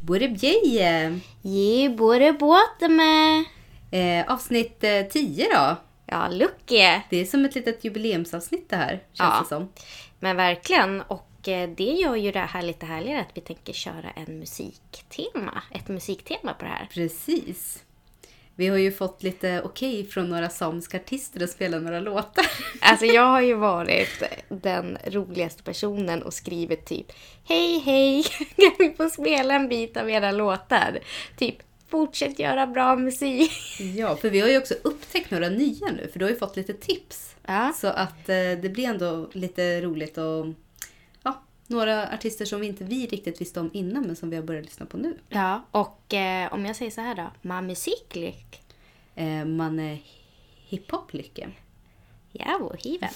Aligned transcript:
Burebjeje! 0.00 1.20
Ge 1.42 1.88
både 1.88 2.32
båten 2.32 2.96
med. 2.96 3.44
Eh, 3.90 4.32
avsnitt 4.32 4.84
eh, 4.84 5.02
10 5.06 5.44
då. 5.54 5.76
Ja, 6.06 6.28
Lucky. 6.28 7.00
Det 7.10 7.16
är 7.20 7.24
som 7.24 7.44
ett 7.44 7.54
litet 7.54 7.84
jubileumsavsnitt 7.84 8.70
det 8.70 8.76
här, 8.76 8.90
känns 8.90 9.02
Ja. 9.18 9.40
det 9.42 9.48
som. 9.48 9.68
Men 10.20 10.36
verkligen. 10.36 11.00
Och 11.02 11.48
eh, 11.48 11.68
det 11.76 11.84
gör 11.92 12.16
ju 12.16 12.32
det 12.32 12.38
här 12.40 12.62
lite 12.62 12.86
härligare 12.86 13.20
att 13.20 13.30
vi 13.34 13.40
tänker 13.40 13.72
köra 13.72 14.10
en 14.16 14.38
musiktema. 14.38 15.62
Ett 15.70 15.88
musiktema 15.88 16.52
på 16.54 16.64
det 16.64 16.70
här. 16.70 16.88
Precis. 16.94 17.82
Vi 18.58 18.66
har 18.66 18.76
ju 18.76 18.92
fått 18.92 19.22
lite 19.22 19.62
okej 19.64 20.06
från 20.06 20.28
några 20.28 20.48
samiska 20.48 20.96
artister 20.96 21.44
att 21.44 21.50
spela 21.50 21.78
några 21.78 22.00
låtar. 22.00 22.46
Alltså 22.80 23.06
jag 23.06 23.26
har 23.26 23.40
ju 23.40 23.54
varit 23.54 24.22
den 24.48 24.98
roligaste 25.06 25.62
personen 25.62 26.22
och 26.22 26.34
skrivit 26.34 26.86
typ 26.86 27.06
Hej 27.44 27.78
hej, 27.78 28.22
kan 28.56 28.72
vi 28.78 28.94
få 28.96 29.08
spela 29.08 29.54
en 29.54 29.68
bit 29.68 29.96
av 29.96 30.10
era 30.10 30.32
låtar? 30.32 30.98
Typ 31.38 31.56
fortsätt 31.88 32.38
göra 32.38 32.66
bra 32.66 32.96
musik. 32.96 33.52
Ja, 33.96 34.16
för 34.16 34.30
vi 34.30 34.40
har 34.40 34.48
ju 34.48 34.58
också 34.58 34.74
upptäckt 34.82 35.30
några 35.30 35.48
nya 35.48 35.86
nu, 35.86 36.08
för 36.12 36.18
du 36.18 36.24
har 36.24 36.30
ju 36.30 36.38
fått 36.38 36.56
lite 36.56 36.74
tips. 36.74 37.36
Ja. 37.46 37.72
Så 37.76 37.88
att 37.88 38.28
eh, 38.28 38.52
det 38.62 38.72
blir 38.72 38.84
ändå 38.84 39.30
lite 39.32 39.80
roligt 39.80 40.16
ja, 40.16 40.54
några 41.68 42.08
artister 42.14 42.44
som 42.44 42.62
inte 42.62 42.84
vi 42.84 43.06
riktigt 43.06 43.40
visste 43.40 43.60
om 43.60 43.70
innan 43.72 44.02
men 44.06 44.16
som 44.16 44.30
vi 44.30 44.36
har 44.36 44.42
börjat 44.42 44.64
lyssna 44.64 44.86
på 44.86 44.96
nu. 44.96 45.18
Ja, 45.28 45.64
och 45.70 46.14
eh, 46.14 46.52
om 46.52 46.66
jag 46.66 46.76
säger 46.76 46.90
så 46.90 47.00
här 47.00 47.14
då. 47.14 47.30
Ma 47.42 47.62
musiklik. 47.62 48.62
Eh, 49.14 49.44
man 49.44 49.78
är 49.78 49.98
hiphop-lycke. 50.68 51.48
Ja, 52.32 52.56
och 52.56 52.82
hiven. 52.82 53.10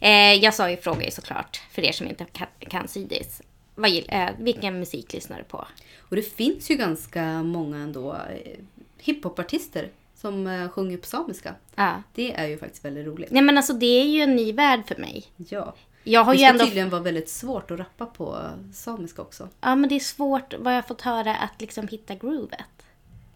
Eh, 0.00 0.34
jag 0.34 0.54
sa 0.54 0.70
ju 0.70 0.76
fråga 0.76 1.10
såklart, 1.10 1.62
för 1.70 1.82
er 1.82 1.92
som 1.92 2.08
inte 2.08 2.24
kan, 2.24 2.46
kan 2.58 2.88
sydis. 2.88 3.42
Vad 3.74 3.90
gill, 3.90 4.06
eh, 4.08 4.28
vilken 4.38 4.78
musik 4.78 5.12
lyssnar 5.12 5.38
du 5.38 5.44
på? 5.44 5.66
Och 5.98 6.16
det 6.16 6.22
finns 6.22 6.70
ju 6.70 6.74
ganska 6.74 7.42
många 7.42 7.76
ändå 7.76 8.12
eh, 8.14 8.58
hiphopartister 8.98 9.90
som 10.14 10.46
eh, 10.46 10.68
sjunger 10.68 10.96
på 10.96 11.06
samiska. 11.06 11.54
Ja. 11.74 12.02
Det 12.14 12.32
är 12.32 12.46
ju 12.46 12.58
faktiskt 12.58 12.84
väldigt 12.84 13.06
roligt. 13.06 13.30
Nej 13.30 13.42
men 13.42 13.56
alltså 13.56 13.72
det 13.72 13.86
är 13.86 14.04
ju 14.04 14.20
en 14.20 14.36
ny 14.36 14.52
värld 14.52 14.82
för 14.86 14.96
mig. 14.96 15.24
Ja. 15.36 15.74
Jag 16.04 16.24
har 16.24 16.32
Det 16.32 16.38
ju 16.38 16.44
ska 16.44 16.52
ändå... 16.52 16.64
tydligen 16.64 16.90
vara 16.90 17.02
väldigt 17.02 17.28
svårt 17.28 17.70
att 17.70 17.78
rappa 17.78 18.06
på 18.06 18.50
samiska 18.72 19.22
också. 19.22 19.48
Ja 19.60 19.74
men 19.76 19.88
det 19.88 19.94
är 19.94 20.00
svårt 20.00 20.54
vad 20.58 20.76
jag 20.76 20.86
fått 20.86 21.02
höra 21.02 21.36
att 21.36 21.60
liksom 21.60 21.88
hitta 21.88 22.14
groovet. 22.14 22.86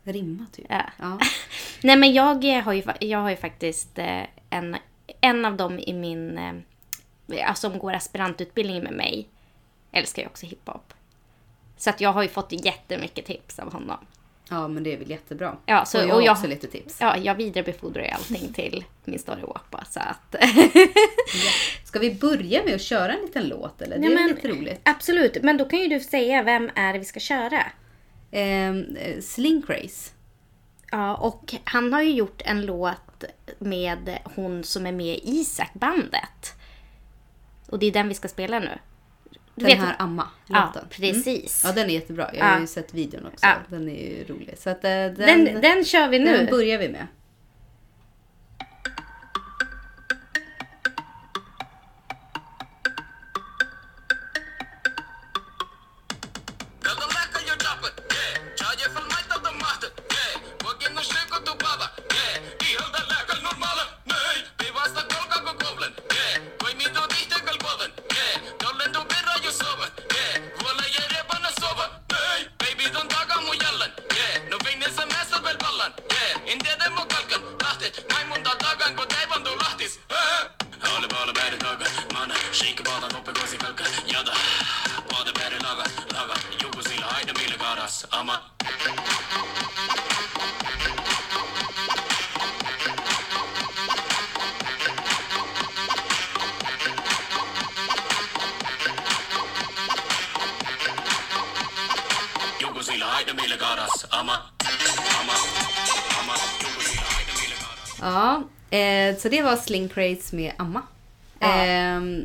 Rimma 0.02 0.46
typ. 0.52 0.66
Ja. 0.68 0.82
Ja. 0.98 1.18
Nej 1.82 1.96
men 1.96 2.12
jag 2.12 2.44
eh, 2.56 2.62
har 2.62 2.72
ju, 2.72 2.82
jag 3.00 3.18
har 3.18 3.30
ju 3.30 3.36
faktiskt 3.36 3.98
eh, 3.98 4.22
en, 4.50 4.76
en 5.20 5.44
av 5.44 5.56
dem 5.56 5.78
i 5.78 5.92
min, 5.92 6.38
eh, 6.38 7.48
alltså 7.48 7.70
som 7.70 7.78
går 7.78 7.92
aspirantutbildningen 7.92 8.84
med 8.84 8.92
mig, 8.92 9.28
älskar 9.92 10.22
ju 10.22 10.28
också 10.28 10.46
hiphop. 10.46 10.94
Så 11.76 11.90
att 11.90 12.00
jag 12.00 12.12
har 12.12 12.22
ju 12.22 12.28
fått 12.28 12.64
jättemycket 12.64 13.26
tips 13.26 13.58
av 13.58 13.72
honom. 13.72 14.06
Ja, 14.50 14.68
men 14.68 14.82
det 14.82 14.92
är 14.92 14.98
väl 14.98 15.10
jättebra. 15.10 15.56
Ja, 15.66 15.84
så- 15.84 15.98
och 15.98 16.02
jag 16.04 16.10
och 16.10 16.14
har 16.16 16.22
jag- 16.26 16.32
också 16.32 16.46
lite 16.46 16.66
tips. 16.66 16.96
Ja, 17.00 17.16
jag 17.16 17.34
vidarebefordrar 17.34 18.02
ju 18.02 18.08
allting 18.10 18.52
till 18.52 18.84
min 19.04 19.18
story 19.18 19.40
så 19.90 20.00
att... 20.00 20.34
Ska 21.84 21.98
vi 21.98 22.14
börja 22.14 22.64
med 22.64 22.74
att 22.74 22.80
köra 22.82 23.12
en 23.14 23.20
liten 23.22 23.48
låt 23.48 23.82
eller? 23.82 23.96
Det 23.98 24.00
Nej, 24.02 24.12
är 24.12 24.14
men- 24.14 24.28
lite 24.28 24.48
roligt. 24.48 24.80
Absolut, 24.82 25.42
men 25.42 25.56
då 25.56 25.64
kan 25.64 25.78
ju 25.78 25.86
du 25.88 26.00
säga 26.00 26.42
vem 26.42 26.70
är 26.74 26.92
det 26.92 26.98
vi 26.98 27.04
ska 27.04 27.20
köra? 27.20 27.62
Ehm, 28.30 28.96
eh, 28.96 29.20
Sling 29.20 29.62
Craze. 29.62 30.10
Ja, 30.90 31.14
och 31.16 31.54
han 31.64 31.92
har 31.92 32.02
ju 32.02 32.10
gjort 32.12 32.42
en 32.44 32.66
låt 32.66 33.24
med 33.58 34.18
hon 34.34 34.64
som 34.64 34.86
är 34.86 34.92
med 34.92 35.06
i 35.16 35.20
Isak-bandet. 35.24 36.54
Och 37.68 37.78
det 37.78 37.86
är 37.86 37.92
den 37.92 38.08
vi 38.08 38.14
ska 38.14 38.28
spela 38.28 38.58
nu. 38.58 38.78
Du 39.58 39.64
Den 39.66 39.76
vet- 39.78 39.86
här 39.86 39.96
Ja, 39.98 40.04
Amma-låten. 40.04 40.84
precis. 40.90 41.62
Ja, 41.66 41.72
den 41.72 41.90
är 41.90 41.94
jättebra. 41.94 42.30
Jag 42.34 42.44
har 42.44 42.60
ju 42.60 42.66
sett 42.66 42.94
videon 42.94 43.26
också. 43.26 43.46
Den 43.68 43.88
är 43.88 43.94
ju 43.94 44.24
rolig. 44.28 44.54
Så 44.58 44.70
att, 44.70 44.84
eh, 44.84 44.90
den, 44.90 45.14
Den, 45.16 45.60
den 45.60 45.84
kör 45.84 46.08
vi 46.08 46.18
nu. 46.18 46.36
den 46.36 46.46
börjar 46.46 46.78
vi 46.78 46.88
med. 46.88 47.06
Så 109.18 109.28
det 109.28 109.42
var 109.42 109.56
Sling 109.56 109.88
Craze 109.88 110.36
med 110.36 110.52
Amma. 110.56 110.82
Ja. 111.38 111.46
Ehm, 111.64 112.24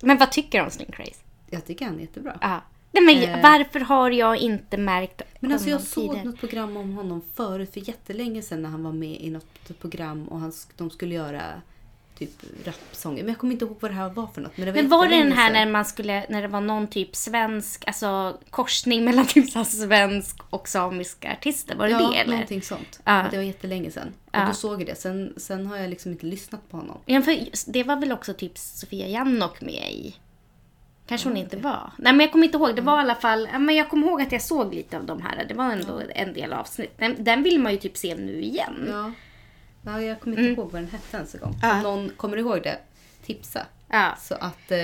Men 0.00 0.18
vad 0.18 0.32
tycker 0.32 0.58
du 0.58 0.64
om 0.64 0.70
Sling 0.70 0.90
Craze? 0.92 1.20
jag 1.50 1.66
tycker 1.66 1.84
han 1.84 1.96
är 1.96 2.00
jättebra. 2.00 2.38
Ja. 2.40 2.60
Nej, 2.92 3.02
men 3.04 3.22
Eh. 3.22 3.42
varför 3.42 3.80
har 3.80 4.10
jag 4.10 4.36
inte 4.36 4.76
märkt 4.76 5.22
Men 5.40 5.52
alltså 5.52 5.68
jag 5.70 5.80
såg 5.80 6.04
tidigare? 6.04 6.24
något 6.28 6.40
program 6.40 6.76
om 6.76 6.92
honom 6.96 7.22
förut 7.34 7.72
för 7.72 7.88
jättelänge 7.88 8.42
sedan 8.42 8.62
när 8.62 8.68
han 8.70 8.82
var 8.84 8.92
med 8.92 9.20
i 9.20 9.30
något 9.30 9.78
program 9.80 10.28
och 10.28 10.40
han, 10.40 10.52
de 10.76 10.90
skulle 10.90 11.14
göra 11.14 11.42
typ 12.18 12.30
rapsånger. 12.64 13.22
Men 13.22 13.28
jag 13.28 13.38
kommer 13.38 13.52
inte 13.52 13.64
ihåg 13.64 13.76
vad 13.80 13.90
det 13.90 13.94
här 13.94 14.08
var 14.08 14.26
för 14.26 14.40
något. 14.40 14.56
Men, 14.56 14.66
det 14.66 14.72
var, 14.72 14.82
Men 14.82 14.90
var 14.90 15.08
det 15.08 15.16
den 15.16 15.32
här 15.32 15.52
när 15.52 15.66
man 15.66 15.84
skulle, 15.84 16.26
när 16.28 16.42
det 16.42 16.48
var 16.48 16.60
någon 16.60 16.86
typ 16.86 17.16
svensk, 17.16 17.84
alltså 17.86 18.38
korsning 18.50 19.04
mellan 19.04 19.26
typ 19.28 19.50
så 19.50 19.64
svensk 19.64 20.36
och 20.50 20.68
samiska 20.68 21.32
artister? 21.32 21.76
Var 21.76 21.86
det 21.86 21.92
Ja, 21.92 22.10
det 22.10 22.16
eller? 22.18 22.32
någonting 22.32 22.62
sånt. 22.62 23.00
Ja. 23.04 23.24
Det 23.30 23.36
var 23.36 23.44
jättelänge 23.44 23.90
sedan. 23.90 24.12
Ja. 24.32 24.40
Och 24.42 24.48
då 24.48 24.54
såg 24.54 24.80
jag 24.80 24.86
det. 24.88 24.94
Sen, 24.94 25.34
sen 25.36 25.66
har 25.66 25.76
jag 25.76 25.90
liksom 25.90 26.12
inte 26.12 26.26
lyssnat 26.26 26.70
på 26.70 26.76
honom. 26.76 26.98
Ja, 27.06 27.22
för 27.22 27.38
det 27.72 27.82
var 27.82 27.96
väl 27.96 28.12
också 28.12 28.34
typ 28.34 28.58
Sofia 28.58 29.08
Jannok 29.08 29.60
med 29.60 29.92
i? 29.92 30.14
Kanske 31.06 31.28
hon 31.28 31.36
inte 31.36 31.56
var. 31.56 31.92
Nej 31.98 32.12
men 32.12 32.20
jag 32.20 32.32
kommer 32.32 32.44
inte 32.44 32.58
ihåg. 32.58 32.76
Det 32.76 32.82
var 32.82 32.98
i 32.98 33.00
alla 33.00 33.14
fall, 33.14 33.48
ja, 33.52 33.58
men 33.58 33.74
jag 33.74 33.90
kommer 33.90 34.06
ihåg 34.06 34.22
att 34.22 34.32
jag 34.32 34.42
såg 34.42 34.74
lite 34.74 34.96
av 34.96 35.04
de 35.04 35.22
här. 35.22 35.44
Det 35.48 35.54
var 35.54 35.72
ändå 35.72 36.00
en 36.14 36.32
del 36.32 36.52
avsnitt. 36.52 36.98
Den, 36.98 37.24
den 37.24 37.42
vill 37.42 37.60
man 37.60 37.72
ju 37.72 37.78
typ 37.78 37.96
se 37.96 38.14
nu 38.14 38.42
igen. 38.42 38.88
Ja. 38.88 39.12
Ja 39.84 40.02
jag 40.02 40.20
kommer 40.20 40.38
inte 40.38 40.50
ihåg 40.50 40.72
vad 40.72 40.82
den 40.82 40.90
hette 40.90 41.16
ens 41.16 41.34
en 41.34 41.40
gång. 41.40 41.54
Mm. 41.54 41.60
Ja. 41.62 41.76
Om 41.76 41.82
någon 41.82 42.10
kommer 42.16 42.36
ihåg 42.36 42.62
det, 42.62 42.78
tipsa. 43.26 43.66
Ja. 43.90 44.16
Så 44.20 44.34
att 44.34 44.70
eh, 44.70 44.78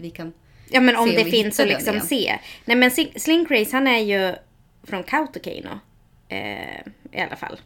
vi 0.00 0.12
kan... 0.14 0.32
Ja 0.68 0.80
men 0.80 0.96
om 0.96 1.08
det 1.08 1.24
finns 1.24 1.60
att 1.60 1.66
liksom 1.66 1.94
igen. 1.94 2.06
se. 2.06 2.38
Nej 2.64 2.76
men 2.76 2.90
Sling 3.20 3.46
Craze 3.46 3.76
han 3.76 3.86
är 3.86 3.98
ju 3.98 4.34
från 4.82 5.02
Kautokeino. 5.02 5.78
Eh, 6.28 6.80
I 7.12 7.20
alla 7.20 7.36
fall. 7.36 7.60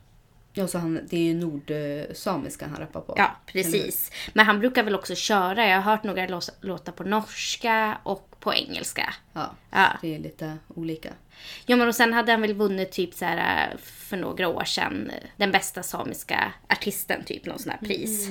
Ja, 0.52 0.66
så 0.66 0.78
han, 0.78 1.00
det 1.10 1.16
är 1.16 1.20
ju 1.20 1.34
nordsamiska 1.34 2.66
han 2.66 2.76
rappar 2.76 3.00
på. 3.00 3.14
Ja 3.16 3.36
precis. 3.46 4.12
Men 4.32 4.46
han 4.46 4.60
brukar 4.60 4.82
väl 4.82 4.94
också 4.94 5.14
köra. 5.14 5.68
Jag 5.68 5.76
har 5.76 5.92
hört 5.92 6.04
några 6.04 6.40
låtar 6.60 6.92
på 6.92 7.04
norska 7.04 7.98
och 8.02 8.35
på 8.46 8.54
engelska. 8.54 9.14
Ja, 9.32 9.54
Ja. 9.70 9.98
det 10.02 10.14
är 10.14 10.18
lite 10.18 10.58
olika. 10.74 11.12
Ja 11.66 11.76
men 11.76 11.88
och 11.88 11.94
sen 11.94 12.12
hade 12.12 12.32
han 12.32 12.40
väl 12.40 12.54
vunnit 12.54 12.92
typ 12.92 13.14
så 13.14 13.24
här 13.24 13.70
eh, 13.72 13.78
för 13.78 14.16
några 14.16 14.48
år 14.48 14.64
sedan 14.64 15.10
eh, 15.10 15.28
den 15.36 15.50
bästa 15.52 15.82
samiska 15.82 16.52
artisten 16.68 17.24
typ 17.24 17.46
någon 17.46 17.58
sån 17.58 17.70
här 17.70 17.78
pris. 17.78 18.28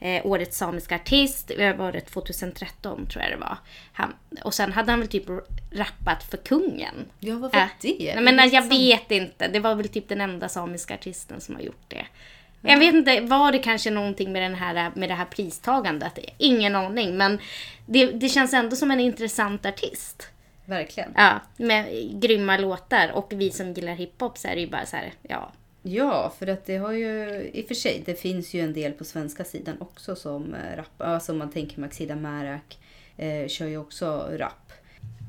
Eh, 0.00 0.26
årets 0.26 0.56
samiska 0.58 0.94
artist, 0.94 1.48
det 1.56 1.72
var 1.72 1.92
det 1.92 2.00
2013 2.00 3.06
tror 3.06 3.22
jag 3.22 3.32
det 3.32 3.36
var. 3.36 3.58
Han, 3.92 4.14
och 4.44 4.54
sen 4.54 4.72
hade 4.72 4.90
han 4.92 5.00
väl 5.00 5.08
typ 5.08 5.24
rappat 5.72 6.22
för 6.30 6.36
kungen. 6.36 6.94
Ja, 7.20 7.32
vad 7.34 7.52
var 7.52 7.68
det? 7.80 8.14
Nej, 8.14 8.34
men 8.34 8.50
jag 8.50 8.68
vet 8.68 9.10
inte. 9.10 9.48
Det 9.48 9.60
var 9.60 9.74
väl 9.74 9.88
typ 9.88 10.08
den 10.08 10.20
enda 10.20 10.48
samiska 10.48 10.94
artisten 10.94 11.40
som 11.40 11.54
har 11.54 11.62
gjort 11.62 11.84
det. 11.88 12.06
Jag 12.60 12.78
vet 12.78 12.94
inte, 12.94 13.20
var 13.20 13.52
det 13.52 13.58
kanske 13.58 13.90
någonting 13.90 14.32
med, 14.32 14.42
den 14.42 14.54
här, 14.54 14.92
med 14.94 15.08
det 15.08 15.14
här 15.14 15.24
pristagandet? 15.24 16.18
Ingen 16.38 16.74
aning, 16.76 17.16
men 17.16 17.38
det, 17.86 18.06
det 18.06 18.28
känns 18.28 18.52
ändå 18.54 18.76
som 18.76 18.90
en 18.90 19.00
intressant 19.00 19.66
artist. 19.66 20.28
Verkligen. 20.64 21.12
Ja, 21.16 21.40
med 21.56 21.86
grymma 22.20 22.56
låtar. 22.56 23.10
Och 23.12 23.32
vi 23.36 23.50
som 23.50 23.72
gillar 23.72 23.92
hiphop 23.94 24.38
så 24.38 24.48
är 24.48 24.54
det 24.54 24.60
ju 24.60 24.66
bara 24.70 24.86
så 24.86 24.96
här, 24.96 25.12
ja. 25.22 25.52
Ja, 25.82 26.32
för 26.38 26.46
att 26.46 26.66
det 26.66 26.76
har 26.76 26.92
ju 26.92 27.40
i 27.54 27.62
och 27.62 27.68
för 27.68 27.74
sig, 27.74 28.02
det 28.06 28.14
finns 28.20 28.54
ju 28.54 28.60
en 28.60 28.72
del 28.72 28.92
på 28.92 29.04
svenska 29.04 29.44
sidan 29.44 29.76
också 29.80 30.16
som 30.16 30.54
eh, 30.54 30.76
rap. 30.76 31.00
Alltså 31.02 31.34
man 31.34 31.50
tänker 31.50 31.80
Maxida 31.80 32.14
Märak 32.16 32.78
eh, 33.16 33.48
kör 33.48 33.66
ju 33.66 33.78
också 33.78 34.28
rap. 34.32 34.72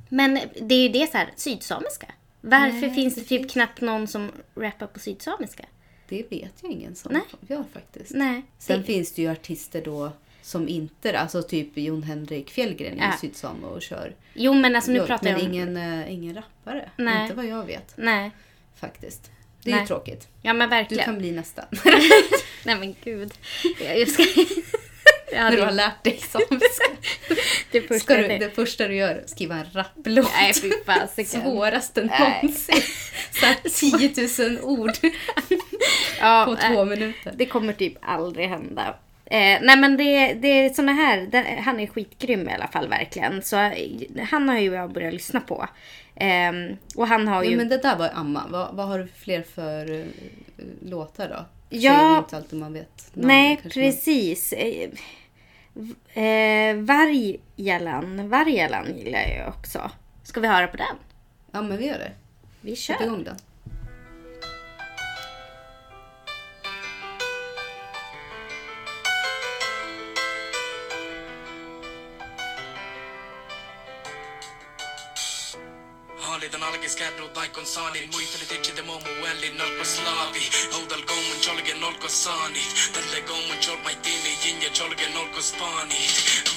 Men 0.09 0.39
det 0.61 0.75
är 0.75 0.81
ju 0.83 0.89
det 0.89 1.11
så 1.11 1.17
här, 1.17 1.29
sydsamiska. 1.35 2.07
Varför 2.41 2.87
Nej, 2.87 2.95
finns 2.95 3.15
det, 3.15 3.21
det 3.21 3.27
typ 3.27 3.41
finns- 3.41 3.53
knappt 3.53 3.81
någon 3.81 4.07
som 4.07 4.31
rappar 4.55 4.87
på 4.87 4.99
sydsamiska? 4.99 5.65
Det 6.09 6.31
vet 6.31 6.53
jag 6.61 6.71
ingen 6.71 6.95
som 6.95 7.13
Nej. 7.13 7.21
gör 7.47 7.63
faktiskt. 7.73 8.11
Nej. 8.15 8.41
Sen 8.57 8.77
det, 8.79 8.85
finns 8.85 9.11
det 9.13 9.21
ju 9.21 9.31
artister 9.31 9.81
då 9.85 10.11
som 10.41 10.67
inte, 10.67 11.19
alltså 11.19 11.41
typ 11.43 11.77
Jon 11.77 12.03
Henrik 12.03 12.49
Fjällgren 12.49 12.97
Ja. 12.97 13.05
ju 13.11 13.17
sydsame 13.29 13.67
och 13.67 13.81
kör. 13.81 14.15
jo 14.33 14.53
men 14.53 14.75
alltså 14.75 14.91
nu 14.91 14.99
pratar 15.05 15.27
jag 15.29 15.39
om... 15.39 15.45
ingen, 15.53 15.77
eh, 15.77 16.13
ingen 16.13 16.35
rappare. 16.35 16.89
Nej. 16.97 17.21
Inte 17.23 17.35
vad 17.35 17.45
jag 17.45 17.65
vet 17.65 17.93
Nej. 17.95 18.31
faktiskt. 18.75 19.31
Det 19.63 19.71
är 19.71 19.75
Nej. 19.75 19.83
ju 19.83 19.87
tråkigt. 19.87 20.27
Ja 20.41 20.53
men 20.53 20.69
Du 20.69 20.75
verkligen. 20.75 21.05
kan 21.05 21.17
bli 21.17 21.31
nästa. 21.31 21.65
Nej 22.65 22.75
men 22.79 22.95
gud. 23.03 23.33
Jag 23.83 23.99
jag 23.99 24.07
ska... 24.09 24.23
ja, 25.37 25.43
När 25.49 25.57
du 25.57 25.63
har 25.63 25.71
lärt 25.71 26.03
dig 26.03 26.17
samiska. 26.17 26.85
det 27.71 27.81
första 27.81 28.17
du, 28.17 28.27
det- 28.27 28.55
första 28.55 28.87
du 28.87 28.95
gör 28.95 29.23
skriva 29.25 29.55
en 29.55 29.65
rapplåt. 29.73 30.31
Nej 30.33 30.53
fy 30.53 30.71
fasiken. 30.85 31.41
Svåraste 31.41 32.01
någonsin. 32.01 32.81
Så 33.31 33.45
här 33.45 33.55
10 34.39 34.49
000 34.49 34.59
ord 34.63 34.91
Ja, 36.19 36.45
på 36.47 36.55
två 36.55 36.85
minuter. 36.85 37.33
Det 37.35 37.45
kommer 37.45 37.73
typ 37.73 37.93
aldrig 38.01 38.47
hända. 38.49 38.95
Eh, 39.25 39.59
nej 39.61 39.77
men 39.77 39.97
det, 39.97 40.33
det 40.33 40.47
är 40.47 40.69
såna 40.69 40.91
här, 40.91 41.27
det, 41.31 41.61
han 41.65 41.79
är 41.79 41.87
skitgrym 41.87 42.49
i 42.49 42.53
alla 42.53 42.67
fall 42.67 42.87
verkligen. 42.87 43.41
Så 43.41 43.55
eh, 43.57 44.25
han 44.29 44.49
har 44.49 44.57
ju 44.59 44.73
jag 44.73 44.91
börjat 44.93 45.13
lyssna 45.13 45.39
på. 45.39 45.67
Ehm, 46.15 46.77
och 46.95 47.07
han 47.07 47.27
har 47.27 47.43
ju... 47.43 47.51
Ja, 47.51 47.57
men 47.57 47.69
det 47.69 47.77
där 47.77 47.95
var 47.95 48.09
Amma. 48.13 48.43
Vad, 48.49 48.75
vad 48.75 48.87
har 48.87 48.99
du 48.99 49.07
fler 49.07 49.43
för 49.55 49.91
uh, 49.91 50.05
låtar 50.81 51.29
då? 51.29 51.45
Ja. 51.69 51.91
Det 51.91 51.97
är 51.97 52.11
ju 52.11 52.17
inte 52.17 52.37
alltid 52.37 52.59
man 52.59 52.73
vet. 52.73 53.09
namnen, 53.13 53.27
nej 53.27 53.59
kanske 53.61 53.79
man- 53.79 53.91
precis. 53.91 54.53
Eh, 56.13 56.75
v- 56.75 56.81
Vargjalan, 56.81 58.29
Vargjalan 58.29 58.97
gillar 58.97 59.19
jag 59.37 59.47
också. 59.49 59.91
Ska 60.23 60.39
vi 60.39 60.47
höra 60.47 60.67
på 60.67 60.77
den? 60.77 60.95
Ja, 61.51 61.61
men 61.61 61.77
vi 61.77 61.85
gör 61.87 61.97
det. 61.99 62.11
Vi 62.61 62.75
Sätt 62.75 62.97
kör. 62.99 63.05
igång 63.05 63.23
den. 63.23 63.35
Hallitan 76.27 76.63
alkiskärru 76.63 77.27
taikon 77.37 77.65
saani 77.65 77.99
Muisteli 78.13 78.45
titsite 78.51 78.81
momu 78.89 79.11
välli 79.23 79.49
nalko 79.59 79.85
slaavi 79.93 80.43
Oudal 80.77 81.03
gommun 81.09 81.39
cholge 81.45 81.73
nolko 81.83 82.07
saani 82.23 82.63
Spani 85.41 86.07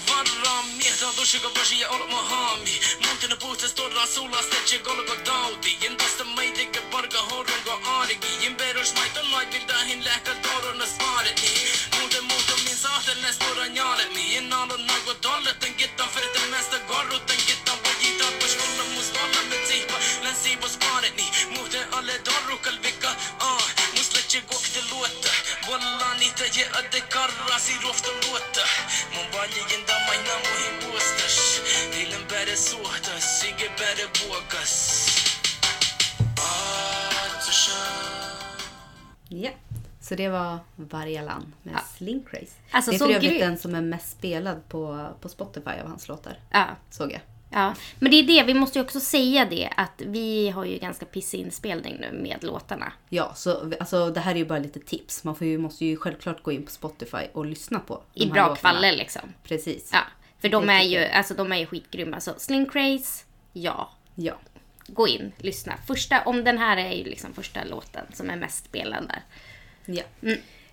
Varramiehet 0.08 1.02
on 1.02 1.14
tushiga 1.14 1.50
bashi 1.50 1.80
ja 1.80 1.88
olla 1.88 2.06
Mahami 2.06 2.80
Muntinen 3.06 3.38
puhtes 3.38 3.72
todella 3.72 4.06
sulla 4.06 4.42
stetse 4.42 4.78
golba 4.78 5.16
tauti 5.16 5.78
En 5.86 5.98
vasta 5.98 6.24
meitikä 6.24 6.80
parka 6.90 7.22
horunko 7.22 7.80
aarikin 7.86 8.42
En 8.42 8.56
perus 8.56 8.94
maiton 8.94 9.32
laiviltahin 9.32 10.04
lähkä 10.04 10.34
torunna 10.34 10.86
spaareti 10.86 11.50
Muuten 11.98 12.24
muutammin 12.24 12.76
sahten 12.76 13.22
näs 13.22 13.36
tuoda 13.36 13.66
jaaletni 13.66 14.36
En 14.36 14.52
alun 14.52 14.86
nago 14.86 15.14
tolletten 15.14 15.74
kittan 15.74 16.08
ferten 16.08 16.50
mästä 16.50 16.78
garrutten 16.78 17.39
Niitä 26.50 26.60
je 26.60 26.78
adde 26.78 27.00
karrasi 27.00 27.72
rofta 27.82 28.10
luotta 28.10 28.60
Mun 29.14 29.26
valjien 29.32 29.86
damaina 29.88 30.34
muihin 30.48 30.90
vuostas 30.90 31.62
Niiden 31.90 32.26
bäre 32.28 32.56
suohtas 32.56 33.40
Sige 33.40 33.70
bäre 33.78 34.10
vuokas 34.20 35.06
Ja. 39.28 39.50
Så 40.00 40.14
det 40.14 40.28
var 40.28 40.58
Vargalan 40.76 41.54
med 41.62 41.74
Ja. 41.74 41.80
Sling 41.96 42.24
Craze. 42.24 42.52
Alltså, 42.70 42.90
det 42.90 42.96
är 42.96 42.98
så 42.98 43.06
för 43.06 43.14
övrigt 43.14 43.40
den 43.40 43.58
som 43.58 43.74
är 43.74 43.80
mest 43.80 44.10
spelad 44.10 44.68
på, 44.68 45.08
på 45.20 45.28
Spotify 45.28 45.70
av 45.70 45.88
hans 45.88 46.08
låtar. 46.08 46.38
Ja. 46.50 46.66
Såg 46.90 47.12
jag. 47.12 47.20
Ja, 47.52 47.74
men 47.98 48.10
det 48.10 48.16
är 48.16 48.22
det, 48.22 48.42
vi 48.42 48.54
måste 48.54 48.78
ju 48.78 48.84
också 48.84 49.00
säga 49.00 49.44
det 49.44 49.70
att 49.76 50.02
vi 50.06 50.50
har 50.50 50.64
ju 50.64 50.78
ganska 50.78 51.06
pissig 51.06 51.38
inspelning 51.40 51.96
nu 52.00 52.12
med 52.22 52.44
låtarna. 52.44 52.92
Ja, 53.08 53.32
så 53.34 53.72
alltså, 53.80 54.10
det 54.10 54.20
här 54.20 54.32
är 54.32 54.36
ju 54.38 54.44
bara 54.44 54.58
lite 54.58 54.80
tips. 54.80 55.24
Man 55.24 55.36
får 55.36 55.46
ju, 55.46 55.58
måste 55.58 55.84
ju 55.84 55.96
självklart 55.96 56.42
gå 56.42 56.52
in 56.52 56.64
på 56.64 56.70
Spotify 56.70 57.22
och 57.32 57.46
lyssna 57.46 57.80
på 57.80 58.02
I 58.14 58.26
bra 58.26 58.48
låtarna. 58.48 58.80
liksom. 58.80 59.22
Precis. 59.44 59.90
Ja, 59.92 60.00
för 60.40 60.48
de 60.48 60.68
är 60.68 60.82
ju, 60.82 61.04
alltså 61.04 61.34
de 61.34 61.52
är 61.52 61.56
ju 61.56 61.66
skitgrymma. 61.66 62.20
Så 62.20 62.32
Sling 62.36 62.66
Craze, 62.66 63.24
ja. 63.52 63.90
Ja. 64.14 64.34
Gå 64.86 65.08
in, 65.08 65.32
lyssna. 65.38 65.74
Första, 65.86 66.22
om 66.22 66.44
den 66.44 66.58
här 66.58 66.76
är 66.76 66.92
ju 66.92 67.04
liksom 67.04 67.32
första 67.32 67.64
låten 67.64 68.04
som 68.12 68.30
är 68.30 68.36
mest 68.36 68.64
spelad 68.64 69.08
där. 69.08 69.22
ja. 69.86 70.02